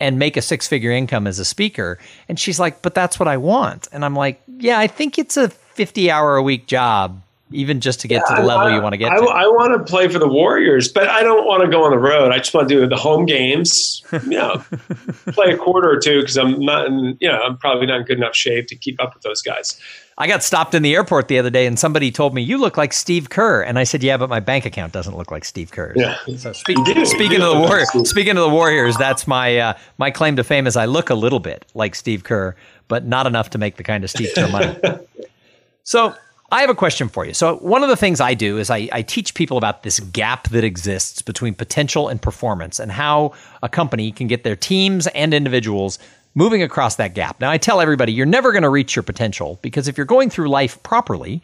and 0.00 0.18
make 0.18 0.36
a 0.36 0.42
six 0.42 0.66
figure 0.66 0.90
income 0.90 1.28
as 1.28 1.38
a 1.38 1.44
speaker. 1.44 1.96
And 2.28 2.36
she's 2.36 2.58
like, 2.58 2.82
but 2.82 2.92
that's 2.92 3.20
what 3.20 3.28
I 3.28 3.36
want. 3.36 3.86
And 3.92 4.04
I'm 4.04 4.16
like, 4.16 4.42
yeah, 4.58 4.76
I 4.76 4.88
think 4.88 5.16
it's 5.16 5.36
a 5.36 5.48
50 5.48 6.10
hour 6.10 6.34
a 6.34 6.42
week 6.42 6.66
job 6.66 7.22
even 7.52 7.80
just 7.80 8.00
to 8.00 8.08
get 8.08 8.22
yeah, 8.28 8.36
to 8.36 8.42
the 8.42 8.46
level 8.46 8.68
I, 8.68 8.74
you 8.74 8.82
want 8.82 8.92
to 8.92 8.96
get 8.96 9.12
I, 9.12 9.18
to. 9.18 9.24
I, 9.24 9.46
want 9.46 9.72
to 9.74 9.90
play 9.90 10.08
for 10.08 10.18
the 10.18 10.28
Warriors, 10.28 10.88
but 10.88 11.08
I 11.08 11.22
don't 11.22 11.46
want 11.46 11.62
to 11.62 11.68
go 11.68 11.84
on 11.84 11.90
the 11.90 11.98
road. 11.98 12.32
I 12.32 12.38
just 12.38 12.54
want 12.54 12.68
to 12.68 12.74
do 12.74 12.86
the 12.86 12.96
home 12.96 13.26
games, 13.26 14.02
you 14.12 14.30
know, 14.30 14.64
play 15.28 15.52
a 15.52 15.56
quarter 15.56 15.90
or 15.90 15.98
two 15.98 16.20
because 16.20 16.36
I'm 16.36 16.60
not 16.60 16.86
in, 16.86 17.16
you 17.20 17.28
know, 17.28 17.40
I'm 17.40 17.56
probably 17.58 17.86
not 17.86 18.00
in 18.00 18.06
good 18.06 18.18
enough 18.18 18.34
shape 18.34 18.66
to 18.68 18.76
keep 18.76 19.02
up 19.02 19.14
with 19.14 19.22
those 19.22 19.42
guys. 19.42 19.80
I 20.18 20.26
got 20.26 20.42
stopped 20.42 20.74
in 20.74 20.82
the 20.82 20.94
airport 20.94 21.28
the 21.28 21.38
other 21.38 21.50
day 21.50 21.66
and 21.66 21.78
somebody 21.78 22.10
told 22.10 22.34
me, 22.34 22.42
You 22.42 22.58
look 22.58 22.76
like 22.76 22.92
Steve 22.92 23.30
Kerr. 23.30 23.62
And 23.62 23.78
I 23.78 23.84
said, 23.84 24.02
Yeah, 24.02 24.16
but 24.16 24.28
my 24.28 24.40
bank 24.40 24.66
account 24.66 24.92
doesn't 24.92 25.16
look 25.16 25.30
like 25.30 25.44
Steve 25.44 25.70
Kerr. 25.70 25.94
Yeah. 25.96 26.16
So 26.36 26.52
speak, 26.52 26.76
speaking 27.06 27.40
of 27.40 27.54
the 27.54 27.60
Warriors, 27.60 28.08
speaking 28.08 28.36
of 28.36 28.42
the 28.42 28.50
Warriors, 28.50 28.96
that's 28.96 29.26
my 29.26 29.58
uh, 29.58 29.74
my 29.98 30.10
claim 30.10 30.36
to 30.36 30.44
fame 30.44 30.66
is 30.66 30.76
I 30.76 30.84
look 30.84 31.10
a 31.10 31.14
little 31.14 31.40
bit 31.40 31.64
like 31.74 31.94
Steve 31.94 32.24
Kerr, 32.24 32.54
but 32.88 33.06
not 33.06 33.26
enough 33.26 33.50
to 33.50 33.58
make 33.58 33.76
the 33.76 33.84
kind 33.84 34.04
of 34.04 34.10
Steve 34.10 34.30
Kerr 34.34 34.48
money. 34.48 34.78
so 35.82 36.14
I 36.52 36.60
have 36.60 36.68
a 36.68 36.74
question 36.74 37.08
for 37.08 37.24
you. 37.24 37.32
So, 37.32 37.56
one 37.56 37.82
of 37.82 37.88
the 37.88 37.96
things 37.96 38.20
I 38.20 38.34
do 38.34 38.58
is 38.58 38.68
I, 38.68 38.86
I, 38.92 39.00
teach 39.00 39.32
people 39.32 39.56
about 39.56 39.84
this 39.84 40.00
gap 40.00 40.50
that 40.50 40.64
exists 40.64 41.22
between 41.22 41.54
potential 41.54 42.08
and 42.08 42.20
performance 42.20 42.78
and 42.78 42.92
how 42.92 43.32
a 43.62 43.70
company 43.70 44.12
can 44.12 44.26
get 44.26 44.44
their 44.44 44.54
teams 44.54 45.06
and 45.06 45.32
individuals 45.32 45.98
moving 46.34 46.62
across 46.62 46.96
that 46.96 47.14
gap. 47.14 47.40
Now, 47.40 47.50
I 47.50 47.56
tell 47.56 47.80
everybody 47.80 48.12
you're 48.12 48.26
never 48.26 48.52
going 48.52 48.64
to 48.64 48.68
reach 48.68 48.94
your 48.94 49.02
potential 49.02 49.60
because 49.62 49.88
if 49.88 49.96
you're 49.96 50.04
going 50.04 50.28
through 50.28 50.50
life 50.50 50.82
properly, 50.82 51.42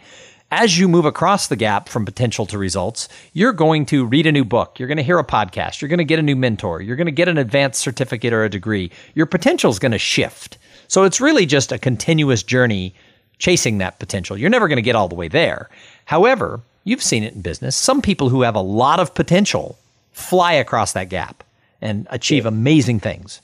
as 0.51 0.79
you 0.79 0.89
move 0.89 1.07
across 1.07 1.49
the 1.49 1.57
gap 1.57 1.89
from 1.89 2.05
potential 2.05 2.45
to 2.45 2.59
results, 2.59 3.09
you're 3.33 3.55
going 3.55 3.87
to 3.87 4.05
read 4.05 4.27
a 4.27 4.33
new 4.33 4.45
book. 4.45 4.79
You're 4.79 4.89
going 4.89 4.99
to 4.99 5.03
hear 5.03 5.19
a 5.19 5.25
podcast. 5.25 5.81
You're 5.81 5.89
going 5.89 5.99
to 5.99 6.05
get 6.05 6.19
a 6.19 6.23
new 6.23 6.37
mentor. 6.37 6.83
You're 6.83 6.97
going 6.97 7.07
to 7.07 7.13
get 7.13 7.29
an 7.29 7.39
advanced 7.39 7.81
certificate 7.81 8.35
or 8.35 8.45
a 8.45 8.51
degree. 8.51 8.91
Your 9.15 9.25
potential 9.25 9.71
is 9.71 9.79
going 9.79 9.93
to 9.93 9.99
shift. 9.99 10.59
So, 10.87 11.05
it's 11.05 11.19
really 11.21 11.47
just 11.47 11.73
a 11.73 11.79
continuous 11.79 12.43
journey 12.43 12.95
chasing 13.39 13.79
that 13.79 13.99
potential. 13.99 14.37
You're 14.37 14.51
never 14.51 14.69
going 14.69 14.77
to 14.77 14.83
get 14.83 14.97
all 14.97 15.09
the 15.09 15.15
way 15.15 15.29
there. 15.29 15.69
However, 16.05 16.61
you've 16.85 17.03
seen 17.03 17.23
it 17.23 17.35
in 17.35 17.43
business. 17.43 17.77
Some 17.77 18.03
people 18.03 18.29
who 18.29 18.43
have 18.43 18.55
a 18.55 18.61
lot 18.61 19.01
of 19.01 19.15
potential 19.15 19.79
fly 20.13 20.53
across 20.53 20.93
that 20.93 21.09
gap 21.09 21.45
and 21.81 22.07
achieve 22.11 22.47
amazing 22.47 23.01
things. 23.01 23.41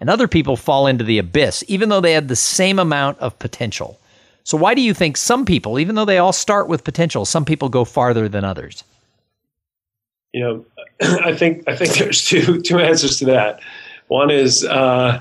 And 0.00 0.10
other 0.10 0.28
people 0.28 0.56
fall 0.56 0.86
into 0.86 1.04
the 1.04 1.18
abyss, 1.18 1.64
even 1.68 1.88
though 1.88 2.00
they 2.00 2.12
had 2.12 2.28
the 2.28 2.36
same 2.36 2.78
amount 2.78 3.18
of 3.18 3.38
potential. 3.38 3.98
So, 4.42 4.58
why 4.58 4.74
do 4.74 4.82
you 4.82 4.92
think 4.92 5.16
some 5.16 5.44
people, 5.46 5.78
even 5.78 5.94
though 5.94 6.04
they 6.04 6.18
all 6.18 6.32
start 6.32 6.68
with 6.68 6.84
potential, 6.84 7.24
some 7.24 7.44
people 7.44 7.68
go 7.68 7.84
farther 7.84 8.28
than 8.28 8.44
others? 8.44 8.84
You 10.32 10.40
know, 10.40 10.66
I 11.24 11.34
think 11.34 11.66
I 11.66 11.76
think 11.76 11.94
there's 11.94 12.24
two 12.24 12.60
two 12.60 12.78
answers 12.78 13.18
to 13.18 13.24
that. 13.26 13.60
One 14.08 14.30
is 14.30 14.64
uh, 14.64 15.20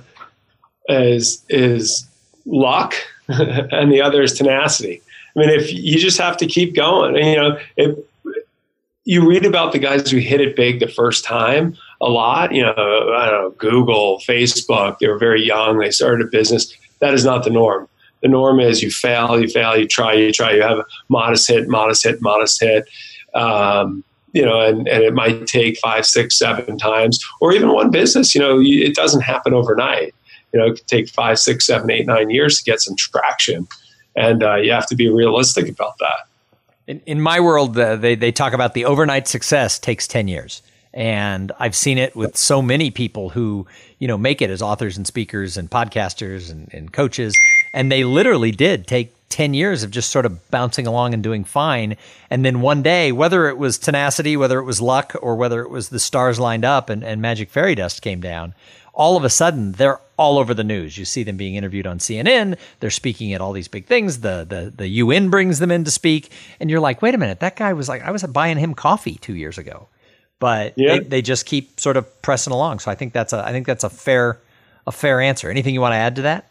is 0.89 1.45
is 1.49 2.05
luck, 2.45 2.95
and 3.71 3.91
the 3.91 4.01
other 4.01 4.21
is 4.21 4.33
tenacity. 4.33 5.01
I 5.35 5.39
mean, 5.39 5.49
if 5.49 5.71
you 5.71 5.97
just 5.97 6.19
have 6.19 6.37
to 6.37 6.45
keep 6.45 6.75
going, 6.75 7.15
and, 7.17 7.25
you 7.25 7.35
know, 7.35 8.03
you 9.05 9.27
read 9.27 9.45
about 9.45 9.71
the 9.71 9.79
guys 9.79 10.09
who 10.09 10.17
hit 10.17 10.39
it 10.39 10.55
big 10.55 10.79
the 10.79 10.87
first 10.87 11.25
time 11.25 11.75
a 11.99 12.07
lot, 12.07 12.53
you 12.53 12.61
know, 12.61 12.71
I 12.71 13.29
don't 13.29 13.41
know, 13.41 13.49
Google, 13.57 14.19
Facebook, 14.19 14.99
they 14.99 15.07
were 15.07 15.17
very 15.17 15.45
young, 15.45 15.79
they 15.79 15.91
started 15.91 16.25
a 16.25 16.29
business. 16.29 16.73
That 16.99 17.13
is 17.13 17.25
not 17.25 17.43
the 17.43 17.49
norm. 17.49 17.87
The 18.21 18.29
norm 18.29 18.59
is 18.59 18.81
you 18.81 18.91
fail, 18.91 19.39
you 19.39 19.49
fail, 19.49 19.75
you 19.77 19.87
try, 19.87 20.13
you 20.13 20.31
try, 20.31 20.53
you 20.53 20.61
have 20.61 20.79
a 20.79 20.85
modest 21.09 21.47
hit, 21.47 21.67
modest 21.67 22.03
hit, 22.03 22.21
modest 22.21 22.61
hit. 22.61 22.87
Um, 23.33 24.03
you 24.31 24.43
know, 24.45 24.61
and, 24.61 24.87
and 24.87 25.03
it 25.03 25.13
might 25.13 25.45
take 25.45 25.77
five, 25.79 26.05
six, 26.05 26.37
seven 26.39 26.77
times, 26.77 27.19
or 27.39 27.53
even 27.53 27.71
one 27.71 27.91
business. 27.91 28.33
You 28.33 28.41
know, 28.41 28.59
it 28.61 28.95
doesn't 28.95 29.21
happen 29.21 29.53
overnight 29.53 30.15
you 30.53 30.59
know, 30.59 30.67
it 30.67 30.77
could 30.77 30.87
take 30.87 31.09
five, 31.09 31.39
six, 31.39 31.65
seven, 31.65 31.89
eight, 31.89 32.05
nine 32.05 32.29
years 32.29 32.57
to 32.59 32.63
get 32.63 32.79
some 32.79 32.95
traction. 32.95 33.67
And 34.15 34.43
uh, 34.43 34.55
you 34.55 34.71
have 34.71 34.87
to 34.87 34.95
be 34.95 35.09
realistic 35.09 35.67
about 35.67 35.97
that. 35.99 36.27
In, 36.85 37.01
in 37.05 37.21
my 37.21 37.39
world, 37.39 37.77
uh, 37.77 37.95
they, 37.95 38.15
they 38.15 38.31
talk 38.31 38.53
about 38.53 38.73
the 38.73 38.85
overnight 38.85 39.27
success 39.27 39.79
takes 39.79 40.07
10 40.07 40.27
years. 40.27 40.61
And 40.93 41.51
I've 41.59 41.75
seen 41.75 41.97
it 41.97 42.15
with 42.15 42.37
so 42.37 42.61
many 42.61 42.91
people 42.91 43.29
who, 43.29 43.65
you 43.97 44.07
know, 44.07 44.17
make 44.17 44.43
it 44.43 44.51
as 44.51 44.61
authors 44.61 44.95
and 44.95 45.07
speakers 45.07 45.57
and 45.57 45.71
podcasters 45.71 46.51
and, 46.51 46.71
and 46.71 46.93
coaches. 46.93 47.35
And 47.73 47.91
they 47.91 48.03
literally 48.03 48.51
did 48.51 48.85
take 48.85 49.11
10 49.29 49.55
years 49.55 49.81
of 49.81 49.89
just 49.89 50.11
sort 50.11 50.27
of 50.27 50.51
bouncing 50.51 50.85
along 50.85 51.15
and 51.15 51.23
doing 51.23 51.43
fine. 51.43 51.97
And 52.29 52.45
then 52.45 52.61
one 52.61 52.83
day, 52.83 53.11
whether 53.11 53.47
it 53.49 53.57
was 53.57 53.79
tenacity, 53.79 54.37
whether 54.37 54.59
it 54.59 54.65
was 54.65 54.79
luck, 54.79 55.15
or 55.23 55.35
whether 55.35 55.61
it 55.61 55.71
was 55.71 55.89
the 55.89 55.99
stars 55.99 56.39
lined 56.39 56.63
up 56.63 56.91
and, 56.91 57.03
and 57.03 57.19
magic 57.19 57.49
fairy 57.49 57.73
dust 57.73 58.03
came 58.03 58.21
down, 58.21 58.53
all 58.93 59.17
of 59.17 59.23
a 59.23 59.29
sudden 59.29 59.73
they're 59.73 59.99
all 60.17 60.37
over 60.37 60.53
the 60.53 60.63
news. 60.63 60.97
You 60.97 61.05
see 61.05 61.23
them 61.23 61.37
being 61.37 61.55
interviewed 61.55 61.87
on 61.87 61.97
CNN. 61.97 62.57
They're 62.79 62.89
speaking 62.89 63.33
at 63.33 63.41
all 63.41 63.51
these 63.51 63.67
big 63.67 63.85
things. 63.85 64.19
The 64.19 64.45
the 64.47 64.73
the 64.75 64.87
UN 64.87 65.29
brings 65.29 65.59
them 65.59 65.71
in 65.71 65.83
to 65.83 65.91
speak, 65.91 66.31
and 66.59 66.69
you're 66.69 66.79
like, 66.79 67.01
wait 67.01 67.15
a 67.15 67.17
minute, 67.17 67.39
that 67.39 67.55
guy 67.55 67.73
was 67.73 67.89
like, 67.89 68.03
I 68.03 68.11
was 68.11 68.23
buying 68.23 68.57
him 68.57 68.73
coffee 68.73 69.15
two 69.15 69.35
years 69.35 69.57
ago, 69.57 69.87
but 70.39 70.73
yeah. 70.77 70.97
they, 70.97 71.03
they 71.03 71.21
just 71.21 71.45
keep 71.45 71.79
sort 71.79 71.97
of 71.97 72.21
pressing 72.21 72.53
along. 72.53 72.79
So 72.79 72.91
I 72.91 72.95
think 72.95 73.13
that's 73.13 73.33
a 73.33 73.43
I 73.43 73.51
think 73.51 73.65
that's 73.65 73.83
a 73.83 73.89
fair 73.89 74.39
a 74.85 74.91
fair 74.91 75.19
answer. 75.19 75.49
Anything 75.49 75.73
you 75.73 75.81
want 75.81 75.93
to 75.93 75.97
add 75.97 76.15
to 76.17 76.21
that? 76.23 76.47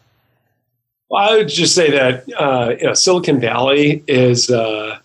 Well, 1.09 1.29
I 1.29 1.37
would 1.37 1.47
just 1.47 1.75
say 1.75 1.91
that 1.91 2.25
uh, 2.37 2.75
you 2.79 2.87
know, 2.87 2.93
Silicon 2.93 3.39
Valley 3.39 4.03
is. 4.07 4.49
Uh, 4.49 4.99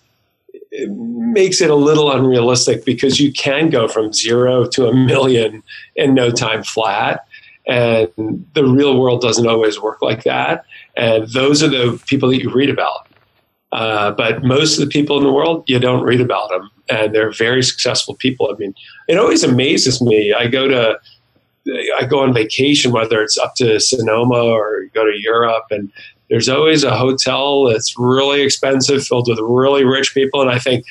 it 0.70 0.90
makes 0.90 1.60
it 1.60 1.70
a 1.70 1.74
little 1.74 2.12
unrealistic 2.12 2.84
because 2.84 3.18
you 3.18 3.32
can 3.32 3.70
go 3.70 3.88
from 3.88 4.12
zero 4.12 4.66
to 4.66 4.86
a 4.86 4.94
million 4.94 5.62
in 5.96 6.14
no 6.14 6.30
time 6.30 6.62
flat. 6.62 7.26
And 7.68 8.46
the 8.54 8.64
real 8.64 8.98
world 8.98 9.20
doesn't 9.20 9.46
always 9.46 9.80
work 9.80 10.00
like 10.02 10.24
that. 10.24 10.64
And 10.96 11.28
those 11.28 11.62
are 11.62 11.68
the 11.68 12.02
people 12.06 12.30
that 12.30 12.42
you 12.42 12.50
read 12.50 12.70
about. 12.70 13.06
Uh, 13.70 14.10
but 14.12 14.42
most 14.42 14.78
of 14.78 14.84
the 14.84 14.90
people 14.90 15.18
in 15.18 15.24
the 15.24 15.32
world, 15.32 15.62
you 15.66 15.78
don't 15.78 16.02
read 16.02 16.20
about 16.20 16.48
them. 16.48 16.70
And 16.88 17.14
they're 17.14 17.32
very 17.32 17.62
successful 17.62 18.14
people. 18.14 18.50
I 18.50 18.56
mean, 18.56 18.74
it 19.08 19.18
always 19.18 19.44
amazes 19.44 20.00
me. 20.00 20.32
I 20.32 20.46
go 20.46 20.66
to, 20.66 20.98
I 22.00 22.06
go 22.06 22.20
on 22.20 22.32
vacation, 22.32 22.92
whether 22.92 23.22
it's 23.22 23.36
up 23.36 23.54
to 23.56 23.78
Sonoma 23.78 24.42
or 24.42 24.86
go 24.94 25.04
to 25.04 25.20
Europe, 25.20 25.64
and 25.70 25.92
there's 26.30 26.48
always 26.48 26.84
a 26.84 26.96
hotel 26.96 27.64
that's 27.64 27.94
really 27.98 28.40
expensive, 28.40 29.06
filled 29.06 29.28
with 29.28 29.38
really 29.42 29.84
rich 29.84 30.14
people. 30.14 30.40
And 30.40 30.50
I 30.50 30.58
think, 30.58 30.86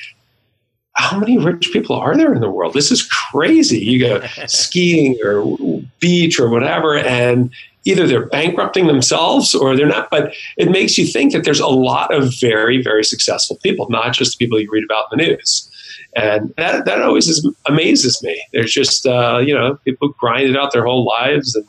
how 0.98 1.18
many 1.18 1.38
rich 1.38 1.70
people 1.72 1.96
are 1.96 2.16
there 2.16 2.34
in 2.34 2.40
the 2.40 2.50
world? 2.50 2.74
This 2.74 2.90
is 2.90 3.08
crazy. 3.08 3.78
You 3.78 4.00
go 4.00 4.26
skiing 4.46 5.16
or 5.24 5.56
beach 6.00 6.38
or 6.40 6.50
whatever, 6.50 6.98
and 6.98 7.50
either 7.84 8.06
they're 8.06 8.26
bankrupting 8.26 8.88
themselves 8.88 9.54
or 9.54 9.76
they're 9.76 9.86
not. 9.86 10.10
But 10.10 10.34
it 10.56 10.70
makes 10.70 10.98
you 10.98 11.06
think 11.06 11.32
that 11.32 11.44
there's 11.44 11.60
a 11.60 11.68
lot 11.68 12.12
of 12.12 12.34
very, 12.40 12.82
very 12.82 13.04
successful 13.04 13.56
people, 13.62 13.86
not 13.88 14.12
just 14.12 14.36
the 14.36 14.44
people 14.44 14.60
you 14.60 14.68
read 14.70 14.84
about 14.84 15.06
in 15.12 15.18
the 15.18 15.24
news. 15.28 15.70
And 16.16 16.52
that, 16.56 16.84
that 16.84 17.02
always 17.02 17.28
is, 17.28 17.48
amazes 17.68 18.20
me. 18.22 18.42
There's 18.52 18.72
just, 18.72 19.06
uh, 19.06 19.38
you 19.38 19.54
know, 19.54 19.76
people 19.84 20.08
grinded 20.18 20.56
out 20.56 20.72
their 20.72 20.84
whole 20.84 21.04
lives 21.04 21.54
and 21.54 21.64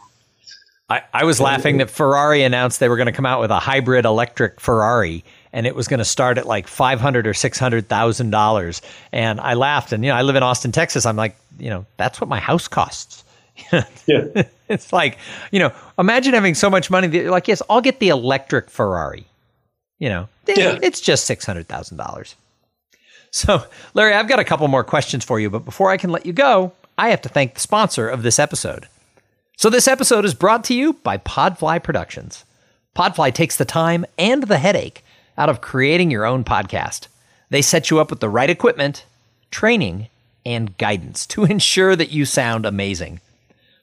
I, 0.89 1.03
I 1.13 1.23
was 1.23 1.39
laughing 1.39 1.77
that 1.77 1.89
Ferrari 1.91 2.41
announced 2.41 2.79
they 2.79 2.89
were 2.89 2.97
going 2.97 3.05
to 3.05 3.11
come 3.11 3.25
out 3.25 3.39
with 3.39 3.51
a 3.51 3.59
hybrid 3.59 4.05
electric 4.05 4.59
Ferrari 4.59 5.23
and 5.51 5.65
it 5.65 5.75
was 5.75 5.87
going 5.87 5.99
to 5.99 6.05
start 6.05 6.37
at 6.37 6.45
like 6.45 6.67
five 6.67 6.99
hundred 6.99 7.27
or 7.27 7.33
six 7.33 7.57
hundred 7.57 7.87
thousand 7.87 8.29
dollars. 8.31 8.81
And 9.11 9.39
I 9.39 9.53
laughed, 9.53 9.91
and 9.91 10.03
you 10.03 10.11
know, 10.11 10.15
I 10.15 10.21
live 10.21 10.35
in 10.35 10.43
Austin, 10.43 10.71
Texas. 10.71 11.05
I'm 11.05 11.15
like, 11.15 11.35
you 11.57 11.69
know, 11.69 11.85
that's 11.97 12.21
what 12.21 12.29
my 12.29 12.39
house 12.39 12.67
costs. 12.67 13.23
yeah, 13.71 14.43
it's 14.69 14.93
like, 14.93 15.17
you 15.51 15.59
know, 15.59 15.73
imagine 15.97 16.33
having 16.33 16.55
so 16.55 16.69
much 16.69 16.89
money. 16.89 17.07
That, 17.07 17.17
you're 17.17 17.31
like, 17.31 17.47
yes, 17.47 17.61
I'll 17.69 17.81
get 17.81 17.99
the 17.99 18.09
electric 18.09 18.69
Ferrari. 18.69 19.25
You 19.97 20.09
know, 20.09 20.29
yeah. 20.47 20.79
it's 20.81 21.01
just 21.01 21.25
six 21.25 21.45
hundred 21.45 21.67
thousand 21.67 21.97
dollars. 21.97 22.35
So, 23.31 23.63
Larry, 23.93 24.13
I've 24.13 24.27
got 24.27 24.39
a 24.39 24.43
couple 24.43 24.67
more 24.67 24.83
questions 24.83 25.23
for 25.23 25.39
you, 25.39 25.49
but 25.49 25.65
before 25.65 25.91
I 25.91 25.97
can 25.97 26.09
let 26.09 26.25
you 26.25 26.33
go, 26.33 26.73
I 26.97 27.09
have 27.09 27.21
to 27.21 27.29
thank 27.29 27.53
the 27.53 27.59
sponsor 27.59 28.09
of 28.09 28.23
this 28.23 28.39
episode. 28.39 28.87
So, 29.57 29.69
this 29.69 29.87
episode 29.87 30.25
is 30.25 30.33
brought 30.33 30.63
to 30.65 30.73
you 30.73 30.93
by 30.93 31.17
Podfly 31.17 31.83
Productions. 31.83 32.45
Podfly 32.95 33.33
takes 33.33 33.57
the 33.57 33.65
time 33.65 34.05
and 34.17 34.43
the 34.43 34.57
headache 34.57 35.03
out 35.39 35.49
of 35.49 35.61
creating 35.61 36.11
your 36.11 36.25
own 36.25 36.43
podcast. 36.43 37.07
They 37.49 37.63
set 37.63 37.89
you 37.89 37.99
up 37.99 38.11
with 38.11 38.19
the 38.19 38.29
right 38.29 38.49
equipment, 38.49 39.05
training, 39.49 40.09
and 40.45 40.77
guidance 40.77 41.25
to 41.27 41.45
ensure 41.45 41.95
that 41.95 42.11
you 42.11 42.25
sound 42.25 42.65
amazing. 42.65 43.21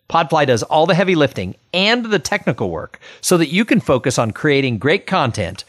Podfly 0.09 0.47
does 0.47 0.63
all 0.63 0.87
the 0.87 0.95
heavy 0.95 1.17
lifting 1.17 1.57
and 1.75 2.05
the 2.05 2.21
technical 2.21 2.71
work 2.71 3.01
so 3.21 3.37
that 3.39 3.49
you 3.49 3.65
can 3.65 3.81
focus 3.81 4.19
on 4.19 4.31
creating 4.31 4.79
great 4.79 5.07
content, 5.07 5.65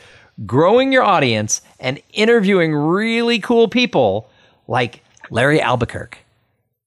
growing 0.45 0.91
your 0.91 1.01
audience, 1.01 1.61
and 1.79 1.99
interviewing 2.13 2.75
really 2.75 3.39
cool 3.39 3.67
people 3.67 4.29
like 4.67 5.01
Larry 5.31 5.57
Albukerk. 5.57 6.15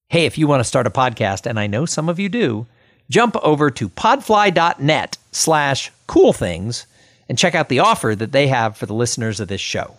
Hey, 0.09 0.27
if 0.27 0.39
you 0.39 0.47
want 0.47 0.61
to 0.61 0.65
start 0.65 0.87
a 0.87 0.91
podcast, 0.91 1.47
and 1.47 1.59
I 1.59 1.67
know 1.67 1.87
some 1.87 2.09
of 2.09 2.21
you 2.21 2.29
do, 2.29 2.67
jump 3.09 3.37
over 3.43 3.71
to 3.71 3.89
podfly.net 3.89 5.17
slash 5.33 5.91
cool 6.07 6.33
things 6.33 6.87
and 7.31 7.39
check 7.39 7.55
out 7.55 7.69
the 7.69 7.79
offer 7.79 8.17
that 8.17 8.33
they 8.33 8.49
have 8.49 8.77
for 8.77 8.87
the 8.87 8.93
listeners 8.93 9.39
of 9.39 9.47
this 9.47 9.61
show. 9.61 9.95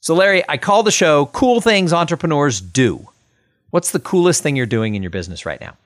So, 0.00 0.14
Larry, 0.14 0.42
I 0.48 0.56
call 0.56 0.82
the 0.82 0.90
show 0.90 1.26
Cool 1.26 1.60
Things 1.60 1.92
Entrepreneurs 1.92 2.58
Do. 2.62 3.06
What's 3.68 3.90
the 3.90 4.00
coolest 4.00 4.42
thing 4.42 4.56
you're 4.56 4.64
doing 4.64 4.94
in 4.94 5.02
your 5.02 5.10
business 5.10 5.44
right 5.44 5.60
now? 5.60 5.76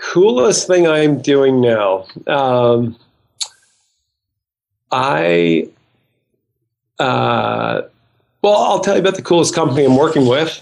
Coolest 0.00 0.66
thing 0.66 0.88
I'm 0.88 1.22
doing 1.22 1.60
now. 1.60 2.06
Um, 2.26 2.96
I, 4.90 5.68
uh, 6.98 7.82
well, 8.42 8.56
I'll 8.56 8.80
tell 8.80 8.94
you 8.94 9.00
about 9.00 9.14
the 9.14 9.22
coolest 9.22 9.54
company 9.54 9.84
I'm 9.84 9.96
working 9.96 10.26
with. 10.26 10.60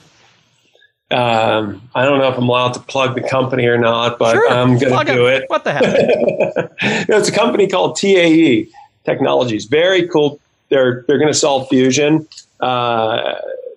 Um, 1.11 1.89
I 1.95 2.05
don't 2.05 2.19
know 2.19 2.29
if 2.29 2.37
I'm 2.37 2.49
allowed 2.49 2.75
to 2.75 2.81
plug 2.81 3.15
the 3.15 3.27
company 3.27 3.65
or 3.67 3.79
not, 3.79 4.19
but 4.19 4.33
sure, 4.33 4.51
I'm 4.51 4.77
going 4.77 5.07
to 5.07 5.15
do 5.15 5.27
it. 5.27 5.45
What 5.47 5.65
the 5.65 5.73
heck? 5.73 6.73
it's 7.09 7.29
a 7.29 7.33
company 7.33 7.67
called 7.67 7.97
TAE 7.97 8.69
Technologies. 9.05 9.67
Very 9.67 10.09
cool. 10.09 10.41
They're 10.69 11.05
they're 11.07 11.19
going 11.19 11.33
to 11.33 11.39
solve 11.39 11.69
fusion. 11.69 12.27
Uh, 12.61 13.35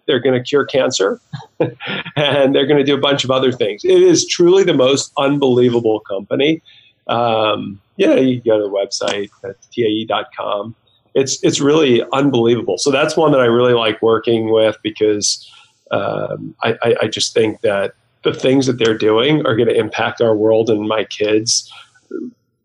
they're 0.08 0.20
going 0.20 0.36
to 0.36 0.44
cure 0.44 0.66
cancer, 0.66 1.22
and 1.60 2.56
they're 2.56 2.66
going 2.66 2.80
to 2.80 2.84
do 2.84 2.96
a 2.96 3.00
bunch 3.00 3.24
of 3.24 3.30
other 3.30 3.52
things. 3.52 3.86
It 3.86 4.02
is 4.02 4.28
truly 4.28 4.64
the 4.64 4.74
most 4.74 5.12
unbelievable 5.20 6.00
company. 6.00 6.64
Um, 7.08 7.80
yeah, 7.98 8.16
you 8.16 8.42
go 8.42 8.58
to 8.58 8.64
the 8.64 8.70
website 8.70 9.30
at 9.44 9.56
tae.com. 9.72 10.76
It's 11.14 11.44
it's 11.44 11.60
really 11.60 12.04
unbelievable. 12.12 12.80
So 12.80 12.90
that's 12.90 13.16
one 13.16 13.32
that 13.34 13.42
I 13.42 13.46
really 13.46 13.74
like 13.74 14.02
working 14.02 14.52
with 14.52 14.78
because 14.82 15.48
um, 15.92 16.56
I, 16.64 16.96
I, 17.02 17.08
just 17.08 17.34
think 17.34 17.62
that 17.62 17.94
the 18.24 18.32
things 18.32 18.68
that 18.68 18.78
they're 18.78 18.98
doing 18.98 19.44
are 19.48 19.56
going 19.56 19.68
to 19.68 19.76
impact 19.76 20.22
our 20.22 20.36
world 20.36 20.70
and 20.70 20.88
my 20.88 21.04
kids 21.06 21.72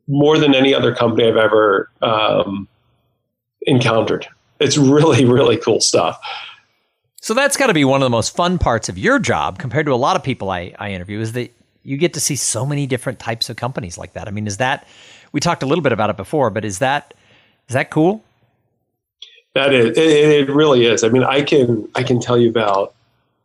more 0.06 0.38
than 0.38 0.54
any 0.54 0.74
other 0.74 0.94
company 0.94 1.26
I've 1.26 1.36
ever 1.36 1.90
um, 2.02 2.68
encountered. 3.62 4.26
It's 4.60 4.76
really, 4.76 5.24
really 5.24 5.56
cool 5.56 5.80
stuff. 5.80 6.20
So 7.20 7.32
that's 7.32 7.56
got 7.56 7.68
to 7.68 7.74
be 7.74 7.84
one 7.84 8.02
of 8.02 8.06
the 8.06 8.10
most 8.10 8.36
fun 8.36 8.58
parts 8.58 8.88
of 8.88 8.98
your 8.98 9.18
job 9.18 9.58
compared 9.58 9.86
to 9.86 9.92
a 9.92 9.96
lot 9.96 10.14
of 10.14 10.22
people 10.22 10.50
I, 10.50 10.74
I 10.78 10.92
interview 10.92 11.20
is 11.20 11.32
that 11.32 11.50
you 11.82 11.96
get 11.96 12.14
to 12.14 12.20
see 12.20 12.36
so 12.36 12.66
many 12.66 12.86
different 12.86 13.18
types 13.18 13.48
of 13.48 13.56
companies 13.56 13.96
like 13.96 14.12
that. 14.12 14.28
I 14.28 14.30
mean, 14.30 14.46
is 14.46 14.58
that 14.58 14.86
we 15.32 15.40
talked 15.40 15.62
a 15.62 15.66
little 15.66 15.82
bit 15.82 15.92
about 15.92 16.10
it 16.10 16.16
before, 16.16 16.50
but 16.50 16.64
is 16.64 16.80
that 16.80 17.14
is 17.68 17.72
that 17.72 17.90
cool? 17.90 18.22
That 19.54 19.72
is, 19.72 19.96
it, 19.96 20.48
it 20.48 20.50
really 20.50 20.84
is. 20.84 21.02
I 21.02 21.08
mean, 21.08 21.24
I 21.24 21.42
can 21.42 21.88
I 21.94 22.02
can 22.02 22.20
tell 22.20 22.38
you 22.38 22.50
about 22.50 22.94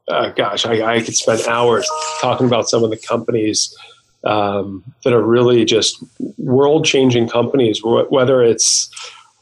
uh, 0.10 0.30
gosh, 0.32 0.65
I, 0.65 0.95
I, 0.95 1.02
could 1.02 1.15
spend 1.15 1.41
hours 1.48 1.88
talking 2.19 2.48
about 2.48 2.67
some 2.67 2.84
of 2.84 2.89
the 2.89 2.98
companies 2.98 3.78
um, 4.23 4.84
that 5.03 5.13
are 5.13 5.21
really 5.21 5.65
just 5.65 6.03
world 6.38 6.86
changing 6.86 7.29
companies, 7.29 7.82
whether 7.84 8.41
it's, 8.43 8.89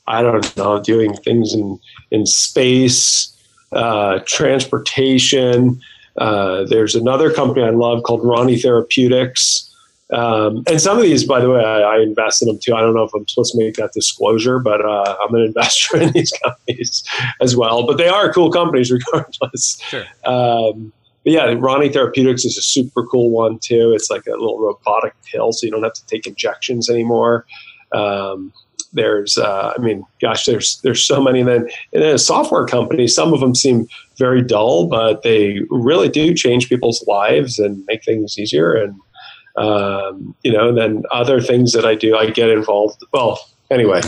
I 0.07 0.21
don't 0.21 0.55
know, 0.57 0.81
doing 0.81 1.15
things 1.15 1.53
in, 1.53 1.79
in 2.11 2.25
space, 2.25 3.35
uh, 3.71 4.19
transportation. 4.25 5.81
Uh, 6.17 6.65
there's 6.65 6.95
another 6.95 7.31
company 7.31 7.65
I 7.65 7.71
love 7.71 8.03
called 8.03 8.23
Rani 8.23 8.57
Therapeutics. 8.57 9.63
Um, 10.13 10.63
and 10.67 10.79
some 10.79 10.97
of 10.97 11.03
these, 11.03 11.25
by 11.25 11.41
the 11.41 11.49
way, 11.49 11.61
I, 11.61 11.81
I, 11.81 11.99
invest 11.99 12.41
in 12.41 12.47
them 12.47 12.57
too. 12.61 12.73
I 12.73 12.79
don't 12.79 12.95
know 12.95 13.03
if 13.03 13.11
I'm 13.13 13.27
supposed 13.27 13.51
to 13.51 13.59
make 13.59 13.75
that 13.75 13.91
disclosure, 13.91 14.57
but 14.57 14.79
uh, 14.79 15.17
I'm 15.21 15.35
an 15.35 15.41
investor 15.41 15.97
in 15.97 16.13
these 16.13 16.31
companies 16.43 17.03
as 17.41 17.57
well. 17.57 17.85
But 17.85 17.97
they 17.97 18.07
are 18.07 18.31
cool 18.31 18.49
companies 18.49 18.89
regardless. 19.13 19.81
Sure. 19.89 20.05
Um, 20.23 20.93
but 21.27 21.33
yeah, 21.33 21.53
Rani 21.57 21.89
Therapeutics 21.89 22.45
is 22.45 22.57
a 22.57 22.61
super 22.61 23.05
cool 23.05 23.31
one 23.31 23.59
too. 23.59 23.91
It's 23.93 24.09
like 24.09 24.25
a 24.27 24.31
little 24.31 24.59
robotic 24.59 25.13
pill, 25.25 25.51
so 25.51 25.65
you 25.65 25.71
don't 25.71 25.83
have 25.83 25.91
to 25.91 26.05
take 26.05 26.25
injections 26.25 26.89
anymore. 26.89 27.45
Um, 27.91 28.53
there's, 28.93 29.37
uh, 29.37 29.73
I 29.77 29.81
mean, 29.81 30.05
gosh, 30.21 30.45
there's 30.45 30.79
there's 30.85 31.05
so 31.05 31.21
many. 31.21 31.41
And 31.41 31.49
then 31.49 31.69
in 31.91 32.01
a 32.01 32.17
software 32.17 32.65
company, 32.65 33.09
some 33.09 33.33
of 33.33 33.41
them 33.41 33.55
seem 33.55 33.89
very 34.17 34.41
dull, 34.41 34.87
but 34.87 35.23
they 35.23 35.59
really 35.69 36.07
do 36.07 36.33
change 36.33 36.69
people's 36.69 37.03
lives 37.07 37.59
and 37.59 37.83
make 37.89 38.05
things 38.05 38.39
easier. 38.39 38.73
And 38.75 38.97
um, 39.57 40.33
you 40.43 40.53
know, 40.53 40.69
and 40.69 40.77
then 40.77 41.03
other 41.11 41.41
things 41.41 41.73
that 41.73 41.83
I 41.83 41.95
do, 41.95 42.15
I 42.15 42.29
get 42.29 42.49
involved. 42.49 43.03
Well, 43.11 43.37
anyway, 43.69 43.99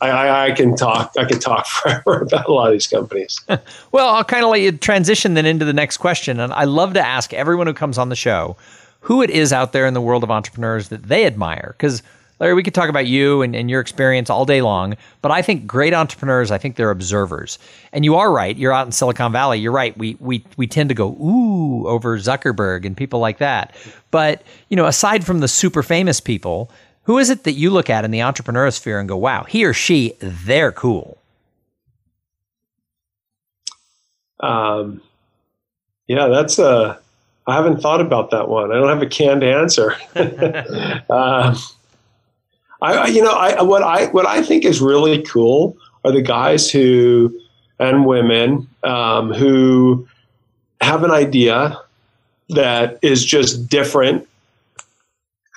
I, 0.00 0.10
I, 0.10 0.44
I, 0.46 0.52
can 0.52 0.76
talk. 0.76 1.12
I 1.18 1.24
can 1.24 1.40
talk 1.40 1.66
forever 1.82 2.22
about 2.22 2.48
a 2.48 2.52
lot 2.52 2.68
of 2.68 2.72
these 2.72 2.86
companies. 2.86 3.40
well, 3.92 4.08
I'll 4.08 4.24
kind 4.24 4.44
of 4.44 4.50
let 4.50 4.60
you 4.60 4.72
transition 4.72 5.34
then 5.34 5.46
into 5.46 5.64
the 5.64 5.72
next 5.72 5.96
question, 5.96 6.40
and 6.40 6.52
I 6.52 6.64
love 6.64 6.94
to 6.94 7.04
ask 7.04 7.32
everyone 7.34 7.66
who 7.66 7.74
comes 7.74 7.98
on 7.98 8.08
the 8.08 8.16
show 8.16 8.56
who 9.00 9.22
it 9.22 9.30
is 9.30 9.52
out 9.52 9.72
there 9.72 9.86
in 9.86 9.94
the 9.94 10.00
world 10.00 10.24
of 10.24 10.30
entrepreneurs 10.30 10.88
that 10.88 11.04
they 11.04 11.24
admire, 11.24 11.74
because 11.78 12.02
Larry, 12.40 12.54
we 12.54 12.62
could 12.62 12.74
talk 12.74 12.88
about 12.88 13.06
you 13.06 13.42
and, 13.42 13.56
and 13.56 13.68
your 13.68 13.80
experience 13.80 14.30
all 14.30 14.44
day 14.44 14.62
long, 14.62 14.96
but 15.22 15.32
I 15.32 15.42
think 15.42 15.66
great 15.66 15.92
entrepreneurs, 15.92 16.50
I 16.50 16.58
think 16.58 16.76
they're 16.76 16.90
observers. 16.90 17.58
And 17.92 18.04
you 18.04 18.14
are 18.14 18.30
right. 18.30 18.56
You're 18.56 18.72
out 18.72 18.86
in 18.86 18.92
Silicon 18.92 19.32
Valley. 19.32 19.58
You're 19.58 19.72
right. 19.72 19.96
We, 19.98 20.16
we, 20.20 20.44
we 20.56 20.66
tend 20.68 20.88
to 20.90 20.94
go, 20.94 21.08
ooh, 21.20 21.88
over 21.88 22.16
Zuckerberg 22.16 22.84
and 22.84 22.96
people 22.96 23.18
like 23.18 23.38
that. 23.38 23.74
But, 24.12 24.42
you 24.68 24.76
know, 24.76 24.86
aside 24.86 25.26
from 25.26 25.40
the 25.40 25.48
super 25.48 25.82
famous 25.82 26.20
people, 26.20 26.70
who 27.08 27.16
is 27.16 27.30
it 27.30 27.44
that 27.44 27.52
you 27.52 27.70
look 27.70 27.88
at 27.88 28.04
in 28.04 28.10
the 28.10 28.20
entrepreneur 28.20 28.70
sphere 28.70 29.00
and 29.00 29.08
go, 29.08 29.16
wow, 29.16 29.44
he 29.44 29.64
or 29.64 29.72
she, 29.72 30.12
they're 30.20 30.70
cool? 30.70 31.16
Um, 34.40 35.00
yeah, 36.06 36.26
that's 36.26 36.58
a. 36.58 37.00
I 37.46 37.54
haven't 37.54 37.80
thought 37.80 38.02
about 38.02 38.30
that 38.32 38.50
one. 38.50 38.72
I 38.72 38.74
don't 38.74 38.90
have 38.90 39.00
a 39.00 39.06
canned 39.06 39.42
answer. 39.42 39.96
uh, 40.14 41.56
I, 42.82 43.06
you 43.06 43.22
know, 43.22 43.32
I 43.32 43.62
what 43.62 43.82
I 43.82 44.08
what 44.08 44.26
I 44.26 44.42
think 44.42 44.66
is 44.66 44.82
really 44.82 45.22
cool 45.22 45.78
are 46.04 46.12
the 46.12 46.20
guys 46.20 46.70
who 46.70 47.34
and 47.80 48.04
women 48.04 48.68
um, 48.82 49.32
who 49.32 50.06
have 50.82 51.04
an 51.04 51.10
idea 51.10 51.80
that 52.50 52.98
is 53.00 53.24
just 53.24 53.66
different. 53.70 54.28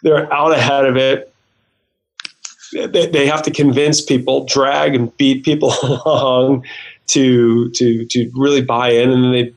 They're 0.01 0.33
out 0.33 0.53
ahead 0.53 0.85
of 0.85 0.95
it. 0.95 1.30
They, 2.71 3.07
they 3.07 3.25
have 3.27 3.41
to 3.43 3.51
convince 3.51 4.01
people, 4.01 4.45
drag 4.45 4.95
and 4.95 5.15
beat 5.17 5.43
people 5.43 5.73
along 5.84 6.65
to 7.07 7.69
to 7.71 8.05
to 8.05 8.31
really 8.36 8.62
buy 8.62 8.89
in, 8.89 9.12
and 9.12 9.34
they 9.34 9.53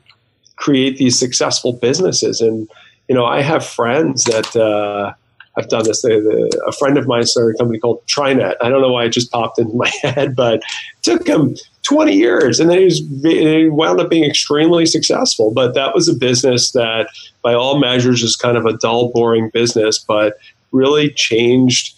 create 0.57 0.97
these 0.97 1.17
successful 1.17 1.73
businesses. 1.73 2.41
And 2.41 2.69
you 3.07 3.15
know, 3.15 3.25
I 3.25 3.41
have 3.41 3.65
friends 3.65 4.23
that 4.25 4.55
uh, 4.55 5.13
I've 5.57 5.69
done 5.69 5.85
this. 5.85 6.01
The, 6.01 6.63
a 6.67 6.71
friend 6.73 6.97
of 6.97 7.07
mine 7.07 7.25
started 7.25 7.55
a 7.55 7.57
company 7.57 7.79
called 7.79 8.05
TriNet. 8.07 8.55
I 8.61 8.69
don't 8.69 8.81
know 8.81 8.91
why 8.91 9.05
it 9.05 9.09
just 9.09 9.31
popped 9.31 9.59
into 9.59 9.73
my 9.75 9.91
head, 10.01 10.35
but 10.35 10.55
it 10.55 10.63
took 11.03 11.27
him 11.27 11.55
20 11.83 12.13
years, 12.13 12.59
and 12.59 12.69
then 12.69 12.79
he, 12.79 12.85
was, 12.85 12.99
he 13.23 13.69
wound 13.69 13.99
up 13.99 14.09
being 14.09 14.23
extremely 14.23 14.85
successful. 14.85 15.53
But 15.53 15.75
that 15.75 15.93
was 15.93 16.07
a 16.07 16.13
business 16.13 16.71
that, 16.71 17.09
by 17.41 17.53
all 17.53 17.79
measures, 17.79 18.23
is 18.23 18.35
kind 18.35 18.57
of 18.57 18.65
a 18.65 18.77
dull, 18.77 19.11
boring 19.11 19.49
business, 19.53 19.99
but 19.99 20.37
really 20.71 21.11
changed 21.11 21.94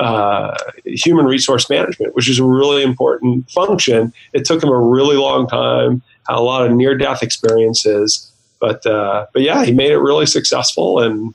uh, 0.00 0.56
human 0.86 1.26
resource 1.26 1.68
management, 1.68 2.14
which 2.14 2.28
is 2.28 2.38
a 2.38 2.44
really 2.44 2.82
important 2.82 3.48
function. 3.50 4.12
It 4.32 4.44
took 4.46 4.62
him 4.62 4.70
a 4.70 4.80
really 4.80 5.16
long 5.16 5.46
time, 5.46 6.02
had 6.26 6.36
a 6.36 6.40
lot 6.40 6.66
of 6.66 6.72
near 6.72 6.96
death 6.96 7.22
experiences, 7.22 8.32
but 8.60 8.84
uh, 8.86 9.26
but 9.32 9.42
yeah, 9.42 9.64
he 9.64 9.72
made 9.72 9.90
it 9.90 9.98
really 9.98 10.26
successful, 10.26 11.00
and 11.00 11.34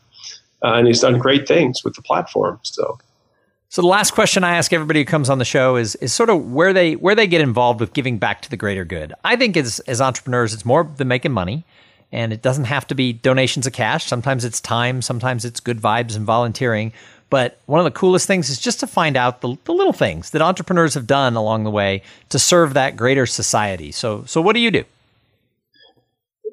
uh, 0.63 0.73
and 0.73 0.87
he's 0.87 1.01
done 1.01 1.19
great 1.19 1.47
things 1.47 1.83
with 1.83 1.95
the 1.95 2.01
platform. 2.01 2.59
So. 2.63 2.97
So 3.67 3.81
the 3.81 3.87
last 3.89 4.11
question 4.11 4.45
I 4.45 4.55
ask 4.55 4.71
everybody 4.71 5.01
who 5.01 5.05
comes 5.05 5.29
on 5.29 5.37
the 5.37 5.43
show 5.45 5.75
is 5.75 5.95
is 5.95 6.13
sort 6.13 6.29
of 6.29 6.53
where 6.53 6.71
they 6.71 6.95
where 6.95 7.13
they 7.13 7.27
get 7.27 7.41
involved 7.41 7.81
with 7.81 7.93
giving 7.93 8.17
back 8.17 8.41
to 8.43 8.49
the 8.49 8.55
greater 8.55 8.85
good. 8.85 9.13
I 9.25 9.35
think 9.35 9.57
as 9.57 9.79
as 9.81 9.99
entrepreneurs, 9.99 10.53
it's 10.53 10.63
more 10.63 10.89
than 10.95 11.09
making 11.09 11.33
money, 11.33 11.65
and 12.11 12.31
it 12.31 12.41
doesn't 12.41 12.65
have 12.65 12.87
to 12.87 12.95
be 12.95 13.11
donations 13.11 13.67
of 13.67 13.73
cash. 13.73 14.05
Sometimes 14.05 14.45
it's 14.45 14.61
time, 14.61 15.01
sometimes 15.01 15.43
it's 15.43 15.59
good 15.59 15.81
vibes 15.81 16.15
and 16.15 16.25
volunteering. 16.25 16.93
But 17.29 17.59
one 17.65 17.79
of 17.79 17.85
the 17.85 17.91
coolest 17.91 18.27
things 18.27 18.49
is 18.49 18.59
just 18.59 18.79
to 18.81 18.87
find 18.87 19.17
out 19.17 19.41
the, 19.41 19.57
the 19.65 19.73
little 19.73 19.93
things 19.93 20.29
that 20.29 20.41
entrepreneurs 20.41 20.93
have 20.93 21.07
done 21.07 21.35
along 21.35 21.63
the 21.63 21.71
way 21.71 22.01
to 22.29 22.39
serve 22.39 22.73
that 22.73 22.95
greater 22.95 23.25
society. 23.25 23.91
So 23.91 24.23
so 24.25 24.41
what 24.41 24.53
do 24.53 24.59
you 24.59 24.71
do? 24.71 24.83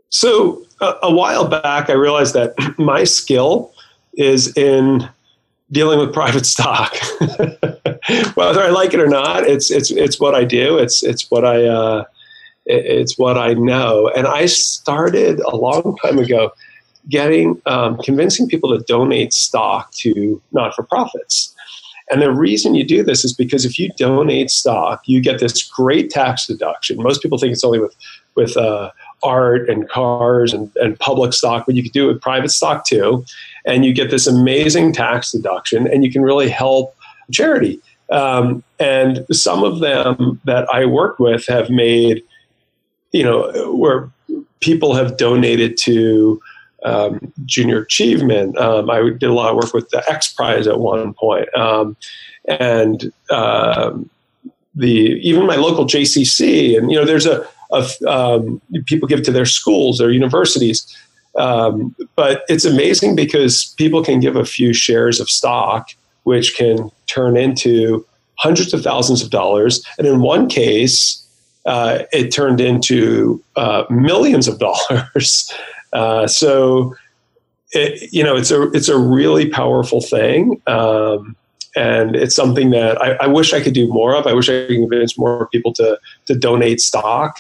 So 0.08 0.64
a, 0.80 1.12
while 1.12 1.48
back, 1.48 1.88
I 1.88 1.94
realized 1.94 2.34
that 2.34 2.54
my 2.78 3.04
skill 3.04 3.72
is 4.14 4.54
in 4.56 5.08
dealing 5.70 5.98
with 5.98 6.12
private 6.12 6.46
stock. 6.54 6.94
Whether 8.34 8.60
I 8.60 8.70
like 8.70 8.94
it 8.94 9.00
or 9.00 9.08
not, 9.08 9.44
it's 9.44 9.70
it's 9.70 9.90
it's 9.90 10.20
what 10.20 10.34
I 10.34 10.44
do. 10.44 10.78
It's 10.78 11.02
it's 11.02 11.30
what 11.30 11.44
I 11.44 11.64
uh, 11.64 12.04
it's 12.66 13.18
what 13.18 13.38
I 13.38 13.54
know. 13.54 14.08
And 14.16 14.26
I 14.26 14.46
started 14.46 15.40
a 15.40 15.56
long 15.56 15.96
time 16.02 16.18
ago 16.18 16.52
getting 17.08 17.60
um, 17.66 17.98
convincing 17.98 18.48
people 18.48 18.76
to 18.76 18.84
donate 18.84 19.32
stock 19.32 19.92
to 19.92 20.40
not 20.52 20.74
for 20.74 20.82
profits. 20.84 21.54
And 22.10 22.20
the 22.20 22.32
reason 22.32 22.74
you 22.74 22.84
do 22.84 23.02
this 23.02 23.24
is 23.24 23.32
because 23.32 23.64
if 23.64 23.78
you 23.78 23.90
donate 23.96 24.50
stock, 24.50 25.02
you 25.06 25.20
get 25.20 25.40
this 25.40 25.62
great 25.62 26.10
tax 26.10 26.46
deduction. 26.46 27.02
Most 27.02 27.22
people 27.22 27.38
think 27.38 27.52
it's 27.52 27.64
only 27.64 27.78
with 27.78 27.96
with 28.34 28.56
uh, 28.56 28.90
art 29.22 29.68
and 29.68 29.88
cars 29.88 30.52
and, 30.52 30.70
and 30.76 30.98
public 30.98 31.32
stock, 31.32 31.66
but 31.66 31.74
you 31.74 31.82
can 31.82 31.92
do 31.92 32.08
it 32.08 32.14
with 32.14 32.22
private 32.22 32.50
stock 32.50 32.86
too. 32.86 33.24
And 33.66 33.84
you 33.84 33.92
get 33.92 34.10
this 34.10 34.26
amazing 34.26 34.92
tax 34.92 35.32
deduction, 35.32 35.86
and 35.86 36.04
you 36.04 36.10
can 36.10 36.22
really 36.22 36.48
help 36.48 36.94
charity. 37.30 37.80
Um, 38.10 38.62
and 38.78 39.24
some 39.30 39.64
of 39.64 39.80
them 39.80 40.40
that 40.44 40.68
I 40.72 40.84
work 40.84 41.18
with 41.18 41.46
have 41.46 41.70
made, 41.70 42.22
you 43.12 43.22
know, 43.22 43.72
where 43.74 44.10
people 44.60 44.94
have 44.94 45.16
donated 45.16 45.76
to 45.78 46.40
um, 46.84 47.32
junior 47.44 47.82
achievement. 47.82 48.56
Um, 48.58 48.90
I 48.90 49.02
did 49.02 49.24
a 49.24 49.32
lot 49.32 49.50
of 49.50 49.56
work 49.56 49.72
with 49.74 49.88
the 49.90 50.04
X 50.08 50.32
Prize 50.32 50.66
at 50.66 50.78
one 50.78 51.14
point. 51.14 51.54
Um, 51.56 51.96
and 52.48 53.12
um, 53.30 54.10
the 54.74 54.90
even 55.22 55.46
my 55.46 55.56
local 55.56 55.84
JCC, 55.86 56.76
and 56.76 56.90
you 56.90 56.96
know, 56.96 57.04
there's 57.04 57.26
a 57.26 57.46
of 57.70 57.90
um, 58.06 58.60
people 58.86 59.08
give 59.08 59.22
to 59.22 59.32
their 59.32 59.46
schools, 59.46 59.98
their 59.98 60.10
universities. 60.10 60.86
But 61.34 62.42
it's 62.48 62.64
amazing 62.64 63.16
because 63.16 63.74
people 63.78 64.04
can 64.04 64.20
give 64.20 64.36
a 64.36 64.44
few 64.44 64.74
shares 64.74 65.20
of 65.20 65.30
stock, 65.30 65.88
which 66.24 66.56
can 66.56 66.90
turn 67.06 67.36
into 67.36 68.04
hundreds 68.42 68.74
of 68.74 68.82
thousands 68.82 69.22
of 69.22 69.30
dollars. 69.30 69.84
And 69.98 70.06
in 70.06 70.20
one 70.20 70.48
case, 70.48 71.24
uh, 71.64 72.00
it 72.12 72.30
turned 72.30 72.60
into 72.60 73.42
uh, 73.56 73.84
millions 73.88 74.48
of 74.48 74.58
dollars. 74.58 75.52
Uh, 75.92 76.26
so, 76.26 76.94
it, 77.72 78.12
you 78.12 78.22
know, 78.22 78.36
it's 78.36 78.50
a 78.50 78.70
it's 78.72 78.88
a 78.88 78.98
really 78.98 79.48
powerful 79.48 80.00
thing. 80.00 80.60
Um, 80.66 81.36
and 81.74 82.16
it's 82.16 82.36
something 82.36 82.70
that 82.70 83.00
I, 83.00 83.12
I, 83.12 83.26
wish 83.26 83.54
I 83.54 83.60
could 83.62 83.72
do 83.72 83.88
more 83.88 84.14
of. 84.14 84.26
I 84.26 84.34
wish 84.34 84.50
I 84.50 84.66
could 84.66 84.76
convince 84.76 85.18
more 85.18 85.48
people 85.48 85.72
to 85.74 85.98
to 86.26 86.34
donate 86.34 86.80
stock 86.80 87.38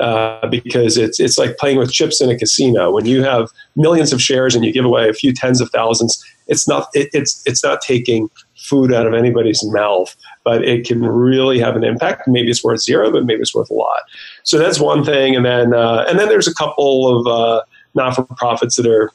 uh, 0.00 0.46
because 0.48 0.96
it's 0.96 1.20
it's 1.20 1.36
like 1.36 1.56
playing 1.58 1.78
with 1.78 1.92
chips 1.92 2.20
in 2.20 2.30
a 2.30 2.38
casino. 2.38 2.92
When 2.92 3.06
you 3.06 3.22
have 3.22 3.50
millions 3.76 4.12
of 4.12 4.22
shares 4.22 4.54
and 4.54 4.64
you 4.64 4.72
give 4.72 4.84
away 4.84 5.08
a 5.08 5.12
few 5.12 5.32
tens 5.32 5.60
of 5.60 5.70
thousands, 5.70 6.24
it's 6.46 6.68
not 6.68 6.88
it, 6.94 7.08
it's 7.12 7.42
it's 7.44 7.62
not 7.62 7.80
taking 7.80 8.30
food 8.56 8.92
out 8.92 9.06
of 9.06 9.14
anybody's 9.14 9.62
mouth, 9.64 10.14
but 10.44 10.64
it 10.64 10.86
can 10.86 11.04
really 11.04 11.58
have 11.58 11.76
an 11.76 11.84
impact. 11.84 12.28
Maybe 12.28 12.50
it's 12.50 12.62
worth 12.62 12.80
zero, 12.80 13.10
but 13.10 13.24
maybe 13.24 13.40
it's 13.40 13.54
worth 13.54 13.70
a 13.70 13.74
lot. 13.74 14.00
So 14.44 14.58
that's 14.58 14.80
one 14.80 15.04
thing, 15.04 15.36
and 15.36 15.44
then 15.44 15.74
uh, 15.74 16.04
and 16.08 16.18
then 16.18 16.28
there's 16.28 16.48
a 16.48 16.54
couple 16.54 17.18
of 17.18 17.26
uh, 17.26 17.62
not 17.94 18.14
for 18.14 18.24
profits 18.24 18.76
that 18.76 18.86
are 18.86 19.10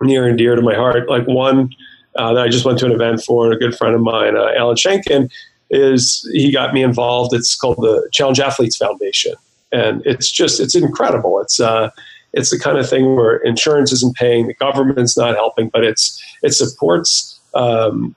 near 0.00 0.26
and 0.26 0.38
dear 0.38 0.56
to 0.56 0.62
my 0.62 0.74
heart. 0.74 1.08
Like 1.08 1.26
one 1.26 1.70
uh, 2.16 2.34
that 2.34 2.44
I 2.44 2.48
just 2.48 2.64
went 2.64 2.78
to 2.80 2.86
an 2.86 2.92
event 2.92 3.22
for, 3.22 3.50
a 3.52 3.58
good 3.58 3.76
friend 3.76 3.94
of 3.94 4.00
mine, 4.00 4.36
uh, 4.36 4.50
Alan 4.56 4.76
Shenkin, 4.76 5.30
is 5.70 6.28
he 6.32 6.50
got 6.50 6.74
me 6.74 6.82
involved. 6.82 7.34
It's 7.34 7.54
called 7.54 7.76
the 7.76 8.08
Challenged 8.12 8.40
Athletes 8.40 8.76
Foundation 8.76 9.34
and 9.72 10.02
it's 10.04 10.30
just 10.30 10.60
it's 10.60 10.74
incredible. 10.74 11.40
It's 11.40 11.60
uh, 11.60 11.90
it's 12.32 12.50
the 12.50 12.58
kind 12.58 12.78
of 12.78 12.88
thing 12.88 13.16
where 13.16 13.36
insurance 13.38 13.92
isn't 13.92 14.16
paying, 14.16 14.46
the 14.46 14.54
government's 14.54 15.16
not 15.16 15.34
helping, 15.34 15.68
but 15.68 15.84
it's 15.84 16.22
it 16.42 16.52
supports 16.52 17.38
um, 17.54 18.14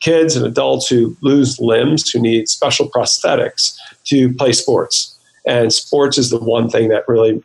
kids 0.00 0.36
and 0.36 0.46
adults 0.46 0.88
who 0.88 1.16
lose 1.22 1.58
limbs 1.60 2.10
who 2.10 2.20
need 2.20 2.48
special 2.48 2.90
prosthetics 2.90 3.76
to 4.04 4.32
play 4.34 4.52
sports. 4.52 5.16
And 5.46 5.72
sports 5.72 6.18
is 6.18 6.30
the 6.30 6.38
one 6.38 6.68
thing 6.68 6.88
that 6.88 7.04
really 7.06 7.42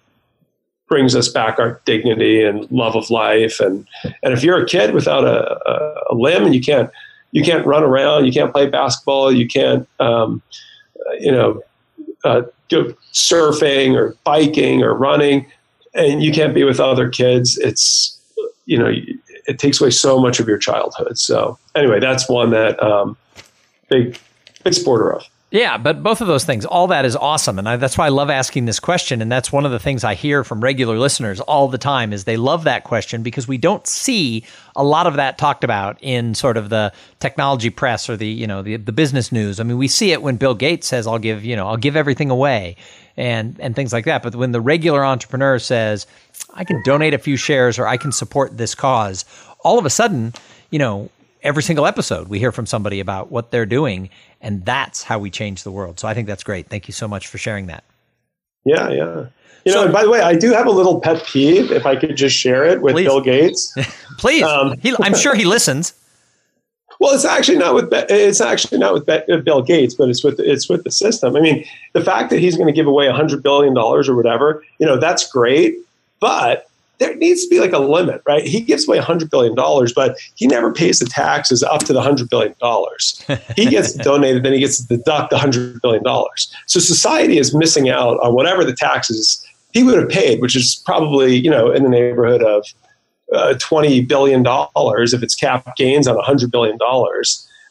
brings 0.89 1.15
us 1.15 1.29
back 1.29 1.59
our 1.59 1.79
dignity 1.85 2.43
and 2.43 2.69
love 2.71 2.95
of 2.95 3.09
life. 3.09 3.59
And 3.59 3.87
and 4.23 4.33
if 4.33 4.43
you're 4.43 4.61
a 4.61 4.65
kid 4.65 4.93
without 4.93 5.23
a, 5.23 5.69
a, 5.69 6.13
a 6.13 6.15
limb 6.15 6.45
and 6.45 6.53
you 6.53 6.61
can't 6.61 6.89
you 7.31 7.43
can't 7.43 7.65
run 7.65 7.83
around, 7.83 8.25
you 8.25 8.33
can't 8.33 8.51
play 8.51 8.67
basketball, 8.67 9.31
you 9.31 9.47
can't 9.47 9.87
um, 9.99 10.41
you 11.19 11.31
know 11.31 11.61
uh, 12.25 12.41
go 12.69 12.93
surfing 13.13 13.95
or 13.95 14.17
biking 14.23 14.83
or 14.83 14.93
running, 14.93 15.45
and 15.93 16.21
you 16.21 16.33
can't 16.33 16.53
be 16.53 16.63
with 16.63 16.79
other 16.79 17.07
kids. 17.07 17.57
It's 17.57 18.19
you 18.65 18.77
know 18.77 18.91
it 19.47 19.59
takes 19.59 19.79
away 19.79 19.91
so 19.91 20.19
much 20.19 20.39
of 20.39 20.47
your 20.47 20.57
childhood. 20.57 21.17
So 21.17 21.57
anyway, 21.75 21.99
that's 21.99 22.27
one 22.27 22.49
that 22.49 22.81
um, 22.83 23.15
big 23.89 24.17
big 24.63 24.73
supporter 24.73 25.13
of. 25.13 25.23
Yeah, 25.51 25.79
but 25.79 26.03
both 26.03 26.21
of 26.21 26.27
those 26.27 26.45
things, 26.45 26.63
all 26.63 26.85
that 26.87 27.05
is 27.05 27.15
awesome, 27.15 27.57
and 27.57 27.67
I, 27.67 27.75
that's 27.77 27.97
why 27.97 28.05
I 28.05 28.09
love 28.09 28.29
asking 28.29 28.65
this 28.65 28.79
question. 28.79 29.19
And 29.19 29.31
that's 29.31 29.51
one 29.51 29.65
of 29.65 29.71
the 29.71 29.79
things 29.79 30.03
I 30.03 30.13
hear 30.13 30.43
from 30.43 30.61
regular 30.61 30.99
listeners 30.99 31.39
all 31.39 31.67
the 31.67 31.79
time 31.79 32.13
is 32.13 32.25
they 32.25 32.37
love 32.37 32.65
that 32.65 32.83
question 32.83 33.23
because 33.23 33.47
we 33.47 33.57
don't 33.57 33.87
see 33.87 34.43
a 34.75 34.83
lot 34.83 35.07
of 35.07 35.15
that 35.15 35.39
talked 35.39 35.63
about 35.63 35.97
in 36.01 36.35
sort 36.35 36.55
of 36.55 36.69
the 36.69 36.93
technology 37.19 37.71
press 37.71 38.11
or 38.11 38.15
the 38.15 38.27
you 38.27 38.45
know 38.45 38.61
the 38.61 38.75
the 38.75 38.91
business 38.91 39.31
news. 39.31 39.59
I 39.59 39.63
mean, 39.63 39.79
we 39.79 39.87
see 39.87 40.11
it 40.11 40.21
when 40.21 40.35
Bill 40.35 40.53
Gates 40.53 40.87
says, 40.87 41.07
"I'll 41.07 41.17
give 41.17 41.43
you 41.43 41.55
know 41.55 41.67
I'll 41.67 41.77
give 41.77 41.95
everything 41.95 42.29
away," 42.29 42.75
and 43.17 43.55
and 43.59 43.75
things 43.75 43.91
like 43.91 44.05
that. 44.05 44.21
But 44.21 44.35
when 44.35 44.51
the 44.51 44.61
regular 44.61 45.03
entrepreneur 45.03 45.57
says, 45.57 46.05
"I 46.53 46.63
can 46.63 46.83
donate 46.83 47.15
a 47.15 47.19
few 47.19 47.37
shares 47.37 47.79
or 47.79 47.87
I 47.87 47.97
can 47.97 48.11
support 48.11 48.55
this 48.59 48.75
cause," 48.75 49.25
all 49.61 49.79
of 49.79 49.85
a 49.87 49.89
sudden, 49.89 50.35
you 50.69 50.77
know 50.77 51.09
every 51.41 51.63
single 51.63 51.85
episode 51.85 52.27
we 52.27 52.39
hear 52.39 52.51
from 52.51 52.65
somebody 52.65 52.99
about 52.99 53.31
what 53.31 53.51
they're 53.51 53.65
doing, 53.65 54.09
and 54.41 54.65
that's 54.65 55.03
how 55.03 55.19
we 55.19 55.29
change 55.29 55.63
the 55.63 55.71
world. 55.71 55.99
So 55.99 56.07
I 56.07 56.13
think 56.13 56.27
that's 56.27 56.43
great. 56.43 56.67
Thank 56.67 56.87
you 56.87 56.93
so 56.93 57.07
much 57.07 57.27
for 57.27 57.37
sharing 57.37 57.67
that. 57.67 57.83
Yeah, 58.65 58.89
yeah. 58.89 59.25
You 59.65 59.73
know, 59.73 59.83
and 59.83 59.93
by 59.93 60.03
the 60.03 60.09
way, 60.09 60.21
I 60.21 60.35
do 60.35 60.51
have 60.51 60.67
a 60.67 60.71
little 60.71 61.01
pet 61.01 61.23
peeve. 61.25 61.71
If 61.71 61.85
I 61.85 61.95
could 61.95 62.15
just 62.15 62.35
share 62.35 62.63
it 62.63 62.81
with 62.81 62.93
Please. 62.93 63.05
Bill 63.05 63.21
Gates, 63.21 63.75
please. 64.17 64.43
Um, 64.43 64.77
he, 64.79 64.95
I'm 65.01 65.15
sure 65.15 65.35
he 65.35 65.45
listens. 65.45 65.93
Well, 67.01 67.15
it's 67.15 67.23
actually 67.23 67.57
not 67.57 67.75
with 67.75 67.87
it's 67.93 68.41
actually 68.41 68.77
not 68.77 68.93
with 68.93 69.05
Bill 69.45 69.61
Gates, 69.61 69.93
but 69.93 70.09
it's 70.09 70.21
with 70.21 70.37
it's 70.37 70.67
with 70.67 70.83
the 70.83 70.91
system. 70.91 71.37
I 71.37 71.39
mean, 71.39 71.63
the 71.93 72.03
fact 72.03 72.29
that 72.29 72.39
he's 72.39 72.57
going 72.57 72.67
to 72.67 72.73
give 72.73 72.87
away 72.87 73.09
hundred 73.09 73.41
billion 73.41 73.73
dollars 73.73 74.09
or 74.09 74.17
whatever, 74.17 74.65
you 74.79 74.85
know, 74.85 74.97
that's 74.97 75.25
great. 75.31 75.77
But 76.19 76.68
there 76.99 77.15
needs 77.15 77.43
to 77.43 77.49
be 77.49 77.59
like 77.59 77.71
a 77.71 77.79
limit, 77.79 78.21
right? 78.25 78.45
He 78.45 78.59
gives 78.59 78.87
away 78.87 78.99
$100 78.99 79.29
billion, 79.29 79.55
but 79.95 80.17
he 80.35 80.47
never 80.47 80.71
pays 80.71 80.99
the 80.99 81.05
taxes 81.05 81.63
up 81.63 81.81
to 81.85 81.93
the 81.93 82.01
$100 82.01 82.29
billion. 82.29 82.53
he 83.55 83.65
gets 83.65 83.93
donated, 84.03 84.43
then 84.43 84.53
he 84.53 84.59
gets 84.59 84.85
to 84.85 84.97
deduct 84.97 85.31
the 85.31 85.37
$100 85.37 85.81
billion. 85.81 86.03
So 86.67 86.79
society 86.79 87.37
is 87.37 87.55
missing 87.55 87.89
out 87.89 88.19
on 88.19 88.35
whatever 88.35 88.65
the 88.65 88.75
taxes 88.75 89.45
he 89.71 89.83
would 89.83 89.97
have 89.97 90.09
paid, 90.09 90.41
which 90.41 90.55
is 90.55 90.81
probably, 90.85 91.35
you 91.35 91.49
know, 91.49 91.71
in 91.71 91.83
the 91.83 91.89
neighborhood 91.89 92.43
of 92.43 92.65
uh, 93.33 93.53
$20 93.55 94.07
billion 94.07 94.43
if 94.45 95.23
it's 95.23 95.35
cap 95.35 95.75
gains 95.77 96.07
on 96.07 96.17
$100 96.17 96.51
billion. 96.51 96.77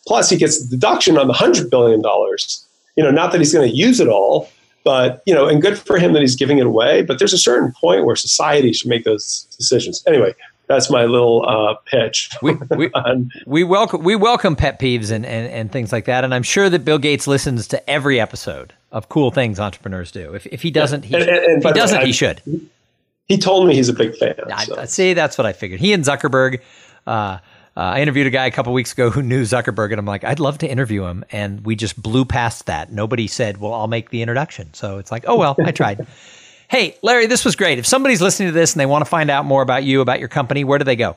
Plus, 0.07 0.31
he 0.31 0.37
gets 0.37 0.63
the 0.63 0.69
deduction 0.69 1.19
on 1.19 1.27
the 1.27 1.35
$100 1.35 1.71
billion. 1.71 2.01
You 2.97 3.05
know, 3.05 3.11
not 3.11 3.33
that 3.33 3.39
he's 3.39 3.53
going 3.53 3.69
to 3.69 3.75
use 3.75 4.01
it 4.01 4.09
all, 4.09 4.49
but 4.89 5.23
you 5.27 5.35
know, 5.35 5.47
and 5.47 5.61
good 5.61 5.79
for 5.79 5.99
him 5.99 6.15
that 6.15 6.23
he's 6.23 6.35
giving 6.35 6.57
it 6.57 6.67
away. 6.67 7.03
But 7.03 7.19
there's 7.19 7.35
a 7.35 7.39
certain 7.39 7.75
point 7.79 8.07
where 8.07 8.17
society 8.17 8.73
should 8.73 8.89
make 8.89 9.05
those 9.05 9.47
decisions. 9.59 10.03
Anyway, 10.07 10.35
that's 10.67 10.89
my 10.89 11.05
little 11.05 11.47
uh, 11.47 11.75
pitch. 11.85 12.31
we, 12.43 12.55
we, 12.75 12.91
we, 13.47 13.65
welcome 13.65 14.03
we 14.03 14.17
welcome 14.17 14.57
pet 14.57 14.81
peeves 14.81 15.11
and, 15.11 15.27
and, 15.27 15.53
and 15.53 15.71
things 15.71 15.93
like 15.93 16.07
that, 16.07 16.25
and 16.25 16.35
I'm 16.35 16.43
sure 16.43 16.71
that 16.71 16.87
Bill 16.87 16.97
Gates 16.97 17.27
listens 17.27 17.69
to 17.69 17.91
every 17.91 18.19
episode 18.19 18.73
of 18.91 19.11
Cool 19.11 19.31
Things 19.31 19.61
Entrepreneurs 19.61 20.11
Do. 20.11 20.33
If, 20.33 20.47
if 20.47 20.63
he 20.63 20.71
doesn't, 20.71 21.05
he, 21.05 21.15
and, 21.15 21.25
and, 21.25 21.59
if 21.59 21.65
he 21.65 21.73
doesn't, 21.79 21.99
way, 21.99 22.07
he 22.07 22.13
should. 22.13 22.41
He 23.27 23.37
told 23.37 23.69
me 23.69 23.75
he's 23.75 23.91
a 23.91 23.93
big 23.93 24.17
fan. 24.17 24.37
So. 24.65 24.87
see, 24.87 25.13
that's 25.13 25.37
what 25.37 25.47
I 25.47 25.53
figured. 25.53 25.81
He 25.81 25.93
and 25.93 26.03
Zuckerberg. 26.03 26.63
Uh, 27.07 27.41
uh, 27.79 27.93
I 27.95 28.01
interviewed 28.01 28.27
a 28.27 28.31
guy 28.31 28.47
a 28.47 28.51
couple 28.51 28.73
weeks 28.73 28.93
ago 28.93 29.09
who 29.09 29.23
knew 29.23 29.43
Zuckerberg, 29.43 29.93
and 29.93 30.01
I'm 30.01 30.05
like, 30.05 30.25
I'd 30.25 30.41
love 30.41 30.59
to 30.59 30.69
interview 30.69 31.05
him. 31.05 31.25
And 31.31 31.65
we 31.65 31.77
just 31.77 32.03
blew 32.03 32.25
past 32.25 32.67
that. 32.67 32.91
Nobody 32.91 33.29
said, 33.29 33.59
Well, 33.59 33.73
I'll 33.73 33.87
make 33.87 34.11
the 34.11 34.21
introduction. 34.21 34.75
So 34.75 34.99
it's 34.99 35.13
like, 35.13 35.27
Oh, 35.29 35.37
well, 35.37 35.55
I 35.65 35.71
tried. 35.71 36.05
hey, 36.69 36.97
Larry, 37.03 37.27
this 37.27 37.45
was 37.45 37.55
great. 37.55 37.79
If 37.79 37.87
somebody's 37.87 38.21
listening 38.21 38.49
to 38.49 38.53
this 38.53 38.73
and 38.73 38.81
they 38.81 38.87
want 38.87 39.05
to 39.05 39.09
find 39.09 39.31
out 39.31 39.45
more 39.45 39.63
about 39.63 39.85
you, 39.85 40.01
about 40.01 40.19
your 40.19 40.29
company, 40.29 40.65
where 40.65 40.81
do 40.81 40.85
they 40.85 40.97
go? 40.97 41.17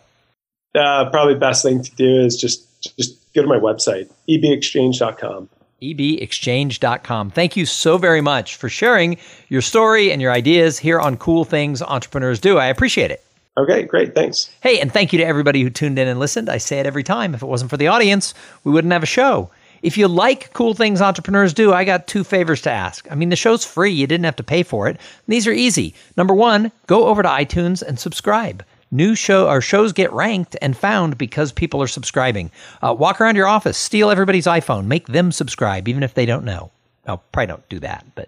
Uh, 0.75 1.09
probably 1.09 1.33
best 1.33 1.63
thing 1.63 1.81
to 1.81 1.95
do 1.95 2.21
is 2.21 2.37
just 2.37 2.63
just 2.95 3.17
go 3.33 3.41
to 3.41 3.47
my 3.47 3.57
website, 3.57 4.11
ebexchange.com. 4.29 5.49
ebexchange.com. 5.81 7.31
Thank 7.31 7.57
you 7.57 7.65
so 7.65 7.97
very 7.97 8.21
much 8.21 8.55
for 8.55 8.69
sharing 8.69 9.17
your 9.49 9.61
story 9.61 10.11
and 10.11 10.21
your 10.21 10.31
ideas 10.31 10.77
here 10.77 10.99
on 10.99 11.17
Cool 11.17 11.43
Things 11.43 11.81
Entrepreneurs 11.81 12.39
Do. 12.39 12.59
I 12.59 12.67
appreciate 12.67 13.09
it. 13.09 13.25
Okay, 13.61 13.83
great. 13.83 14.15
Thanks. 14.15 14.49
Hey, 14.61 14.79
and 14.79 14.91
thank 14.91 15.13
you 15.13 15.19
to 15.19 15.25
everybody 15.25 15.61
who 15.61 15.69
tuned 15.69 15.99
in 15.99 16.07
and 16.07 16.19
listened. 16.19 16.49
I 16.49 16.57
say 16.57 16.79
it 16.79 16.87
every 16.87 17.03
time. 17.03 17.35
If 17.35 17.43
it 17.43 17.45
wasn't 17.45 17.69
for 17.69 17.77
the 17.77 17.87
audience, 17.87 18.33
we 18.63 18.71
wouldn't 18.71 18.91
have 18.91 19.03
a 19.03 19.07
show. 19.07 19.51
If 19.83 19.99
you 19.99 20.07
like 20.07 20.51
cool 20.53 20.73
things 20.73 20.99
entrepreneurs 20.99 21.53
do, 21.53 21.71
I 21.71 21.83
got 21.83 22.07
two 22.07 22.23
favors 22.23 22.61
to 22.63 22.71
ask. 22.71 23.11
I 23.11 23.15
mean, 23.15 23.29
the 23.29 23.35
show's 23.35 23.63
free. 23.63 23.91
You 23.91 24.07
didn't 24.07 24.25
have 24.25 24.35
to 24.37 24.43
pay 24.43 24.63
for 24.63 24.87
it. 24.87 24.97
These 25.27 25.45
are 25.45 25.51
easy. 25.51 25.93
Number 26.17 26.33
one, 26.33 26.71
go 26.87 27.05
over 27.05 27.21
to 27.21 27.29
iTunes 27.29 27.83
and 27.83 27.99
subscribe. 27.99 28.63
New 28.89 29.13
show 29.13 29.47
our 29.47 29.61
shows 29.61 29.93
get 29.93 30.11
ranked 30.11 30.57
and 30.59 30.75
found 30.75 31.17
because 31.19 31.51
people 31.51 31.83
are 31.83 31.87
subscribing. 31.87 32.49
Uh, 32.81 32.95
walk 32.97 33.21
around 33.21 33.35
your 33.35 33.47
office, 33.47 33.77
steal 33.77 34.09
everybody's 34.09 34.47
iPhone, 34.47 34.85
make 34.85 35.07
them 35.07 35.31
subscribe, 35.31 35.87
even 35.87 36.03
if 36.03 36.13
they 36.15 36.25
don't 36.25 36.45
know. 36.45 36.71
I'll 37.07 37.23
probably 37.31 37.47
don't 37.47 37.69
do 37.69 37.79
that, 37.79 38.05
but 38.15 38.27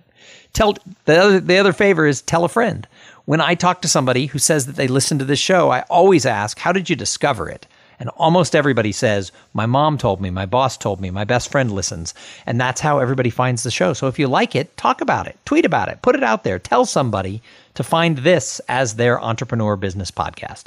tell 0.53 0.75
the 1.05 1.17
other 1.19 1.39
the 1.39 1.57
other 1.57 1.73
favor 1.73 2.07
is 2.07 2.21
tell 2.21 2.45
a 2.45 2.49
friend 2.49 2.87
when 3.25 3.39
I 3.39 3.55
talk 3.55 3.81
to 3.81 3.87
somebody 3.87 4.25
who 4.25 4.39
says 4.39 4.65
that 4.65 4.75
they 4.75 4.87
listen 4.87 5.19
to 5.19 5.25
this 5.25 5.39
show, 5.39 5.69
I 5.69 5.81
always 5.89 6.25
ask, 6.25 6.59
How 6.59 6.71
did 6.71 6.89
you 6.89 6.95
discover 6.95 7.49
it? 7.49 7.65
And 7.99 8.09
almost 8.09 8.55
everybody 8.55 8.91
says, 8.91 9.31
My 9.53 9.65
mom 9.65 9.97
told 9.97 10.19
me, 10.19 10.29
my 10.29 10.45
boss 10.45 10.77
told 10.77 10.99
me, 10.99 11.09
my 11.09 11.23
best 11.23 11.49
friend 11.49 11.71
listens. 11.71 12.13
And 12.45 12.59
that's 12.59 12.81
how 12.81 12.99
everybody 12.99 13.29
finds 13.29 13.63
the 13.63 13.71
show. 13.71 13.93
So 13.93 14.07
if 14.07 14.19
you 14.19 14.27
like 14.27 14.55
it, 14.55 14.75
talk 14.75 14.99
about 14.99 15.27
it, 15.27 15.37
tweet 15.45 15.63
about 15.63 15.89
it, 15.89 16.01
put 16.01 16.15
it 16.15 16.23
out 16.23 16.43
there, 16.43 16.59
tell 16.59 16.85
somebody 16.85 17.41
to 17.75 17.83
find 17.83 18.17
this 18.17 18.59
as 18.67 18.95
their 18.95 19.21
entrepreneur 19.21 19.75
business 19.77 20.11
podcast. 20.11 20.65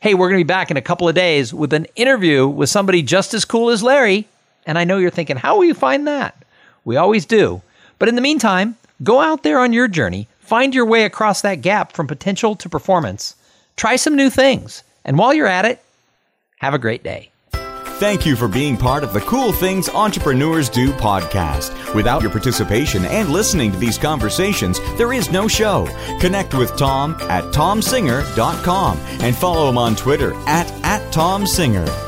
Hey, 0.00 0.14
we're 0.14 0.28
going 0.28 0.40
to 0.40 0.44
be 0.44 0.48
back 0.48 0.70
in 0.70 0.76
a 0.76 0.82
couple 0.82 1.08
of 1.08 1.14
days 1.14 1.52
with 1.52 1.72
an 1.72 1.86
interview 1.94 2.46
with 2.46 2.70
somebody 2.70 3.02
just 3.02 3.34
as 3.34 3.44
cool 3.44 3.68
as 3.70 3.82
Larry. 3.82 4.26
And 4.64 4.78
I 4.78 4.84
know 4.84 4.96
you're 4.96 5.10
thinking, 5.10 5.36
How 5.36 5.58
will 5.58 5.64
you 5.64 5.74
find 5.74 6.06
that? 6.06 6.42
We 6.86 6.96
always 6.96 7.26
do. 7.26 7.60
But 7.98 8.08
in 8.08 8.14
the 8.14 8.22
meantime, 8.22 8.76
go 9.02 9.20
out 9.20 9.42
there 9.42 9.58
on 9.58 9.74
your 9.74 9.88
journey 9.88 10.26
Find 10.48 10.74
your 10.74 10.86
way 10.86 11.04
across 11.04 11.42
that 11.42 11.56
gap 11.56 11.92
from 11.92 12.06
potential 12.06 12.56
to 12.56 12.70
performance. 12.70 13.36
Try 13.76 13.96
some 13.96 14.16
new 14.16 14.30
things. 14.30 14.82
And 15.04 15.18
while 15.18 15.34
you're 15.34 15.46
at 15.46 15.66
it, 15.66 15.78
have 16.60 16.72
a 16.72 16.78
great 16.78 17.02
day. 17.02 17.30
Thank 17.52 18.24
you 18.24 18.34
for 18.34 18.48
being 18.48 18.78
part 18.78 19.04
of 19.04 19.12
the 19.12 19.20
Cool 19.20 19.52
Things 19.52 19.90
Entrepreneurs 19.90 20.70
Do 20.70 20.90
podcast. 20.92 21.94
Without 21.94 22.22
your 22.22 22.30
participation 22.30 23.04
and 23.04 23.28
listening 23.28 23.72
to 23.72 23.78
these 23.78 23.98
conversations, 23.98 24.80
there 24.96 25.12
is 25.12 25.30
no 25.30 25.48
show. 25.48 25.86
Connect 26.18 26.54
with 26.54 26.74
Tom 26.78 27.14
at 27.28 27.44
tomsinger.com 27.52 28.96
and 29.20 29.36
follow 29.36 29.68
him 29.68 29.76
on 29.76 29.96
Twitter 29.96 30.32
at, 30.46 30.70
at 30.82 31.12
tomsinger. 31.12 32.07